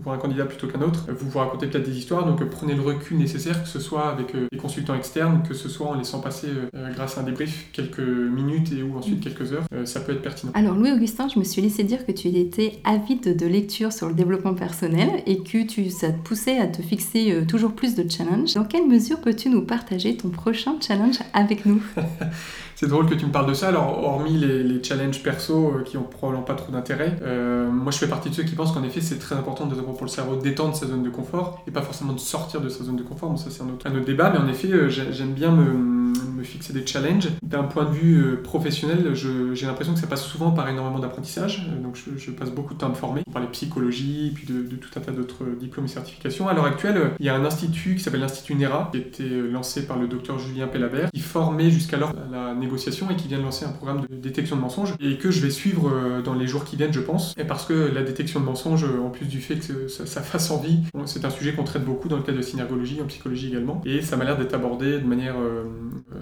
pour 0.04 0.14
un 0.14 0.18
candidat 0.18 0.46
plutôt 0.46 0.68
qu'un 0.68 0.82
autre, 0.82 1.08
vous 1.10 1.30
vous 1.30 1.40
racontez 1.40 1.68
peut-être 1.68 1.86
des 1.86 1.98
histoires, 1.98 2.26
donc 2.26 2.44
prenez 2.50 2.76
le 2.76 2.82
recul 2.82 3.18
nécessaire, 3.18 3.62
que 3.62 3.70
ce 3.70 3.80
soit 3.80 4.10
avec 4.10 4.36
des 4.52 4.58
consultants 4.58 4.96
externes, 4.96 5.44
que 5.48 5.54
ce 5.54 5.70
soit 5.70 5.88
en 5.88 5.96
laissant 5.96 6.20
passer 6.20 6.48
grâce 6.94 7.18
à 7.18 7.22
un 7.22 7.24
débrief 7.24 7.68
quelques 7.72 8.00
minutes 8.00 8.72
et 8.72 8.84
ou 8.92 8.98
ensuite 8.98 9.22
quelques 9.22 9.54
heures, 9.54 9.66
ça 9.86 10.00
peut 10.00 10.14
être 10.14 10.22
pertinent. 10.22 10.52
Alors 10.56 10.76
Louis-Augustin, 10.76 11.28
je 11.28 11.40
me 11.40 11.44
suis 11.44 11.62
laissé 11.62 11.84
dire 11.84 12.06
que 12.06 12.12
tu 12.12 12.28
étais 12.28 12.80
avide 12.84 13.36
de 13.36 13.46
lecture 13.46 13.94
sur 13.94 14.08
le 14.08 14.14
développement 14.14 14.54
personnel 14.54 15.24
et 15.26 15.40
que 15.40 15.66
tu, 15.66 15.90
ça 15.90 16.12
te 16.12 16.20
poussait 16.20 16.58
à 16.58 16.68
te 16.68 16.82
fixer 16.82 17.44
toujours 17.48 17.74
plus 17.74 17.96
de 17.96 18.10
challenges. 18.10 18.54
Dans 18.54 18.66
quelle 18.66 18.88
mesure 18.88 19.20
peux-tu 19.20 19.50
nous 19.50 19.62
partager 19.62 20.18
ton 20.18 20.30
prochain 20.30 20.76
challenge 20.82 21.20
avec 21.34 21.66
nous? 21.66 21.82
C'est 22.82 22.88
drôle 22.88 23.06
que 23.06 23.14
tu 23.14 23.28
me 23.28 23.32
parles 23.32 23.46
de 23.46 23.54
ça. 23.54 23.68
Alors, 23.68 24.04
hormis 24.04 24.40
les, 24.40 24.84
challenges 24.84 25.22
perso 25.22 25.68
euh, 25.68 25.84
qui 25.84 25.98
ont 25.98 26.04
probablement 26.04 26.44
pas 26.44 26.56
trop 26.56 26.72
d'intérêt, 26.72 27.16
euh, 27.22 27.70
moi 27.70 27.92
je 27.92 28.00
fais 28.00 28.08
partie 28.08 28.32
de 28.32 28.34
ceux 28.34 28.42
qui 28.42 28.56
pensent 28.56 28.72
qu'en 28.72 28.84
effet 28.84 29.02
c'est 29.02 29.20
très 29.20 29.36
important 29.36 29.68
de, 29.68 29.76
pour 29.76 30.02
le 30.02 30.08
cerveau 30.08 30.36
d'étendre 30.36 30.76
sa 30.76 30.88
zone 30.88 31.04
de 31.04 31.12
confort 31.12 31.64
et 31.68 31.72
pas 31.72 31.84
forcément 31.84 32.14
de 32.14 32.20
sortir 32.20 32.60
de 32.60 32.70
sa 32.70 32.84
zone 32.84 32.96
de 32.96 33.04
confort. 33.04 33.30
Bon, 33.30 33.38
ça 33.38 33.52
c'est 33.52 33.62
un 33.62 33.68
autre, 33.68 33.86
un 33.86 33.96
autre 33.96 34.06
débat, 34.06 34.32
mais 34.32 34.40
en 34.40 34.48
effet 34.48 34.72
euh, 34.72 34.90
j'aime 34.90 35.34
bien 35.34 35.52
me 35.52 36.02
me 36.42 36.44
fixer 36.44 36.74
des 36.74 36.86
challenges. 36.86 37.30
D'un 37.44 37.64
point 37.64 37.86
de 37.86 37.92
vue 37.92 38.22
euh, 38.22 38.42
professionnel, 38.42 39.14
j'ai 39.14 39.66
l'impression 39.66 39.94
que 39.94 40.00
ça 40.00 40.08
passe 40.08 40.24
souvent 40.24 40.52
par 40.52 40.68
énormément 40.68 41.00
d'apprentissage. 41.00 41.68
Donc 41.82 41.98
je, 42.18 42.32
passe 42.32 42.52
beaucoup 42.52 42.74
de 42.74 42.80
temps 42.80 42.88
à 42.88 42.90
me 42.90 42.96
former. 42.96 43.22
On 43.28 43.32
parlait 43.32 43.48
psychologie, 43.52 44.32
puis 44.34 44.46
de, 44.48 44.76
tout 44.76 44.90
un 44.96 45.02
tas 45.02 45.12
d'autres 45.12 45.46
diplômes 45.60 45.86
et 45.86 45.90
certifications. 45.90 46.48
À 46.48 46.54
l'heure 46.54 46.66
actuelle, 46.66 47.12
il 47.20 47.26
y 47.26 47.30
a 47.30 47.36
un 47.36 47.46
institut 47.46 47.96
qui 47.96 48.02
s'appelle 48.02 48.22
l'Institut 48.22 48.56
NERA, 48.56 48.90
qui 48.92 48.98
a 48.98 49.02
été 49.02 49.30
lancé 49.30 49.86
par 49.86 50.00
le 50.00 50.08
docteur 50.08 50.40
Julien 50.40 50.68
Pellabert, 50.68 51.12
qui 51.12 51.22
formait 51.22 51.70
jusqu'alors 51.70 52.14
la 52.32 52.54
négociation 52.54 52.71
et 52.76 53.16
qui 53.16 53.28
vient 53.28 53.38
de 53.38 53.44
lancer 53.44 53.66
un 53.66 53.72
programme 53.72 54.02
de 54.10 54.16
détection 54.16 54.56
de 54.56 54.62
mensonges 54.62 54.94
et 55.00 55.18
que 55.18 55.32
je 55.32 55.42
vais 55.42 55.50
suivre 55.50 56.22
dans 56.24 56.34
les 56.34 56.48
jours 56.48 56.66
qui 56.66 56.76
viennent, 56.76 56.94
je 56.94 57.00
pense. 57.00 57.34
Et 57.38 57.44
parce 57.44 57.66
que 57.66 57.74
la 57.74 58.04
détection 58.04 58.40
de 58.40 58.46
mensonges, 58.46 58.86
en 58.86 59.10
plus 59.10 59.26
du 59.26 59.40
fait 59.40 59.56
que 59.56 59.88
ça, 59.88 60.22
fasse 60.22 60.52
envie, 60.52 60.80
c'est 61.06 61.26
un 61.26 61.30
sujet 61.30 61.54
qu'on 61.54 61.64
traite 61.64 61.86
beaucoup 61.86 62.08
dans 62.08 62.18
le 62.18 62.24
cadre 62.24 62.38
de 62.38 62.44
synergologie, 62.44 63.02
en 63.02 63.06
psychologie 63.06 63.50
également. 63.50 63.82
Et 63.86 64.02
ça 64.02 64.18
m'a 64.18 64.24
l'air 64.24 64.38
d'être 64.38 64.54
abordé 64.54 65.00
de 65.00 65.06
manière 65.06 65.36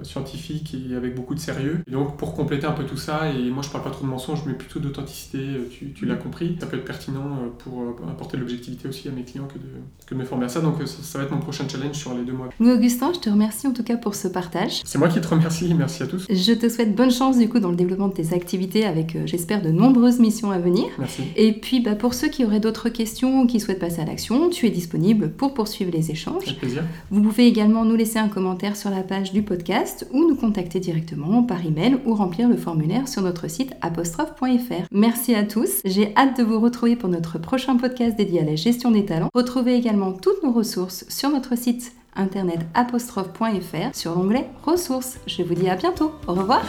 scientifique 0.03 0.75
et 0.75 0.95
avec 0.95 1.15
beaucoup 1.15 1.35
de 1.35 1.39
sérieux. 1.39 1.79
Et 1.87 1.91
donc 1.91 2.17
pour 2.17 2.33
compléter 2.33 2.65
un 2.65 2.71
peu 2.71 2.83
tout 2.83 2.97
ça, 2.97 3.29
et 3.29 3.49
moi 3.49 3.63
je 3.63 3.69
parle 3.69 3.83
pas 3.83 3.91
trop 3.91 4.05
de 4.05 4.09
mensonges, 4.09 4.43
mais 4.45 4.53
plutôt 4.53 4.79
d'authenticité, 4.79 5.39
tu, 5.71 5.91
tu 5.93 6.05
l'as 6.05 6.15
compris, 6.15 6.57
ça 6.59 6.67
peut 6.67 6.77
être 6.77 6.85
pertinent 6.85 7.49
pour 7.59 7.95
apporter 8.09 8.37
de 8.37 8.41
l'objectivité 8.41 8.87
aussi 8.87 9.07
à 9.07 9.11
mes 9.11 9.23
clients 9.23 9.47
que 9.47 9.57
de, 9.57 9.69
que 10.05 10.13
de 10.13 10.19
me 10.19 10.25
former 10.25 10.45
à 10.45 10.49
ça. 10.49 10.61
Donc 10.61 10.75
ça, 10.85 11.17
va 11.17 11.25
être 11.25 11.31
mon 11.31 11.39
prochain 11.39 11.67
challenge 11.67 11.95
sur 11.95 12.13
les 12.13 12.23
deux 12.23 12.33
mois. 12.33 12.49
Louis 12.59 12.71
Augustin, 12.71 13.11
je 13.13 13.19
te 13.19 13.29
remercie 13.29 13.67
en 13.67 13.73
tout 13.73 13.83
cas 13.83 13.97
pour 13.97 14.15
ce 14.15 14.27
partage. 14.27 14.81
C'est 14.85 14.97
moi 14.97 15.07
qui 15.07 15.19
te 15.21 15.27
remercie, 15.27 15.73
merci 15.73 16.03
à 16.03 16.07
tous. 16.07 16.25
Je 16.39 16.53
te 16.53 16.69
souhaite 16.69 16.95
bonne 16.95 17.11
chance 17.11 17.37
du 17.37 17.49
coup 17.49 17.59
dans 17.59 17.69
le 17.69 17.75
développement 17.75 18.07
de 18.07 18.13
tes 18.13 18.33
activités 18.33 18.85
avec, 18.85 19.17
j'espère, 19.25 19.61
de 19.61 19.69
nombreuses 19.69 20.19
missions 20.19 20.51
à 20.51 20.57
venir. 20.57 20.85
Merci. 20.97 21.23
Et 21.35 21.51
puis 21.51 21.81
bah, 21.81 21.95
pour 21.95 22.13
ceux 22.13 22.29
qui 22.29 22.45
auraient 22.45 22.59
d'autres 22.59 22.89
questions 22.89 23.41
ou 23.41 23.47
qui 23.47 23.59
souhaitent 23.59 23.79
passer 23.79 24.01
à 24.01 24.05
l'action, 24.05 24.49
tu 24.49 24.65
es 24.65 24.69
disponible 24.69 25.31
pour 25.31 25.53
poursuivre 25.53 25.91
les 25.91 26.11
échanges. 26.11 26.43
Avec 26.43 26.59
plaisir. 26.59 26.83
Vous 27.11 27.21
pouvez 27.21 27.47
également 27.47 27.83
nous 27.83 27.95
laisser 27.95 28.19
un 28.19 28.29
commentaire 28.29 28.75
sur 28.75 28.89
la 28.89 29.03
page 29.03 29.33
du 29.33 29.41
podcast 29.41 30.07
ou 30.13 30.27
nous 30.27 30.35
contacter 30.35 30.79
directement 30.79 31.43
par 31.43 31.65
email 31.65 31.97
ou 32.05 32.13
remplir 32.13 32.47
le 32.47 32.57
formulaire 32.57 33.07
sur 33.07 33.21
notre 33.21 33.49
site 33.49 33.73
apostrophe.fr. 33.81 34.87
Merci 34.91 35.35
à 35.35 35.43
tous. 35.43 35.81
J'ai 35.83 36.15
hâte 36.15 36.37
de 36.37 36.43
vous 36.43 36.59
retrouver 36.59 36.95
pour 36.95 37.09
notre 37.09 37.37
prochain 37.39 37.75
podcast 37.75 38.15
dédié 38.15 38.41
à 38.41 38.45
la 38.45 38.55
gestion 38.55 38.91
des 38.91 39.05
talents. 39.05 39.29
Retrouvez 39.33 39.75
également 39.75 40.13
toutes 40.13 40.43
nos 40.43 40.51
ressources 40.51 41.05
sur 41.09 41.29
notre 41.29 41.57
site 41.57 41.91
internet 42.19 42.59
apostrophe.fr 42.73 43.95
sur 43.95 44.15
l'onglet 44.15 44.47
ressources. 44.63 45.17
Je 45.25 45.43
vous 45.43 45.55
dis 45.55 45.69
à 45.69 45.75
bientôt. 45.75 46.13
Au 46.27 46.33
revoir. 46.33 46.61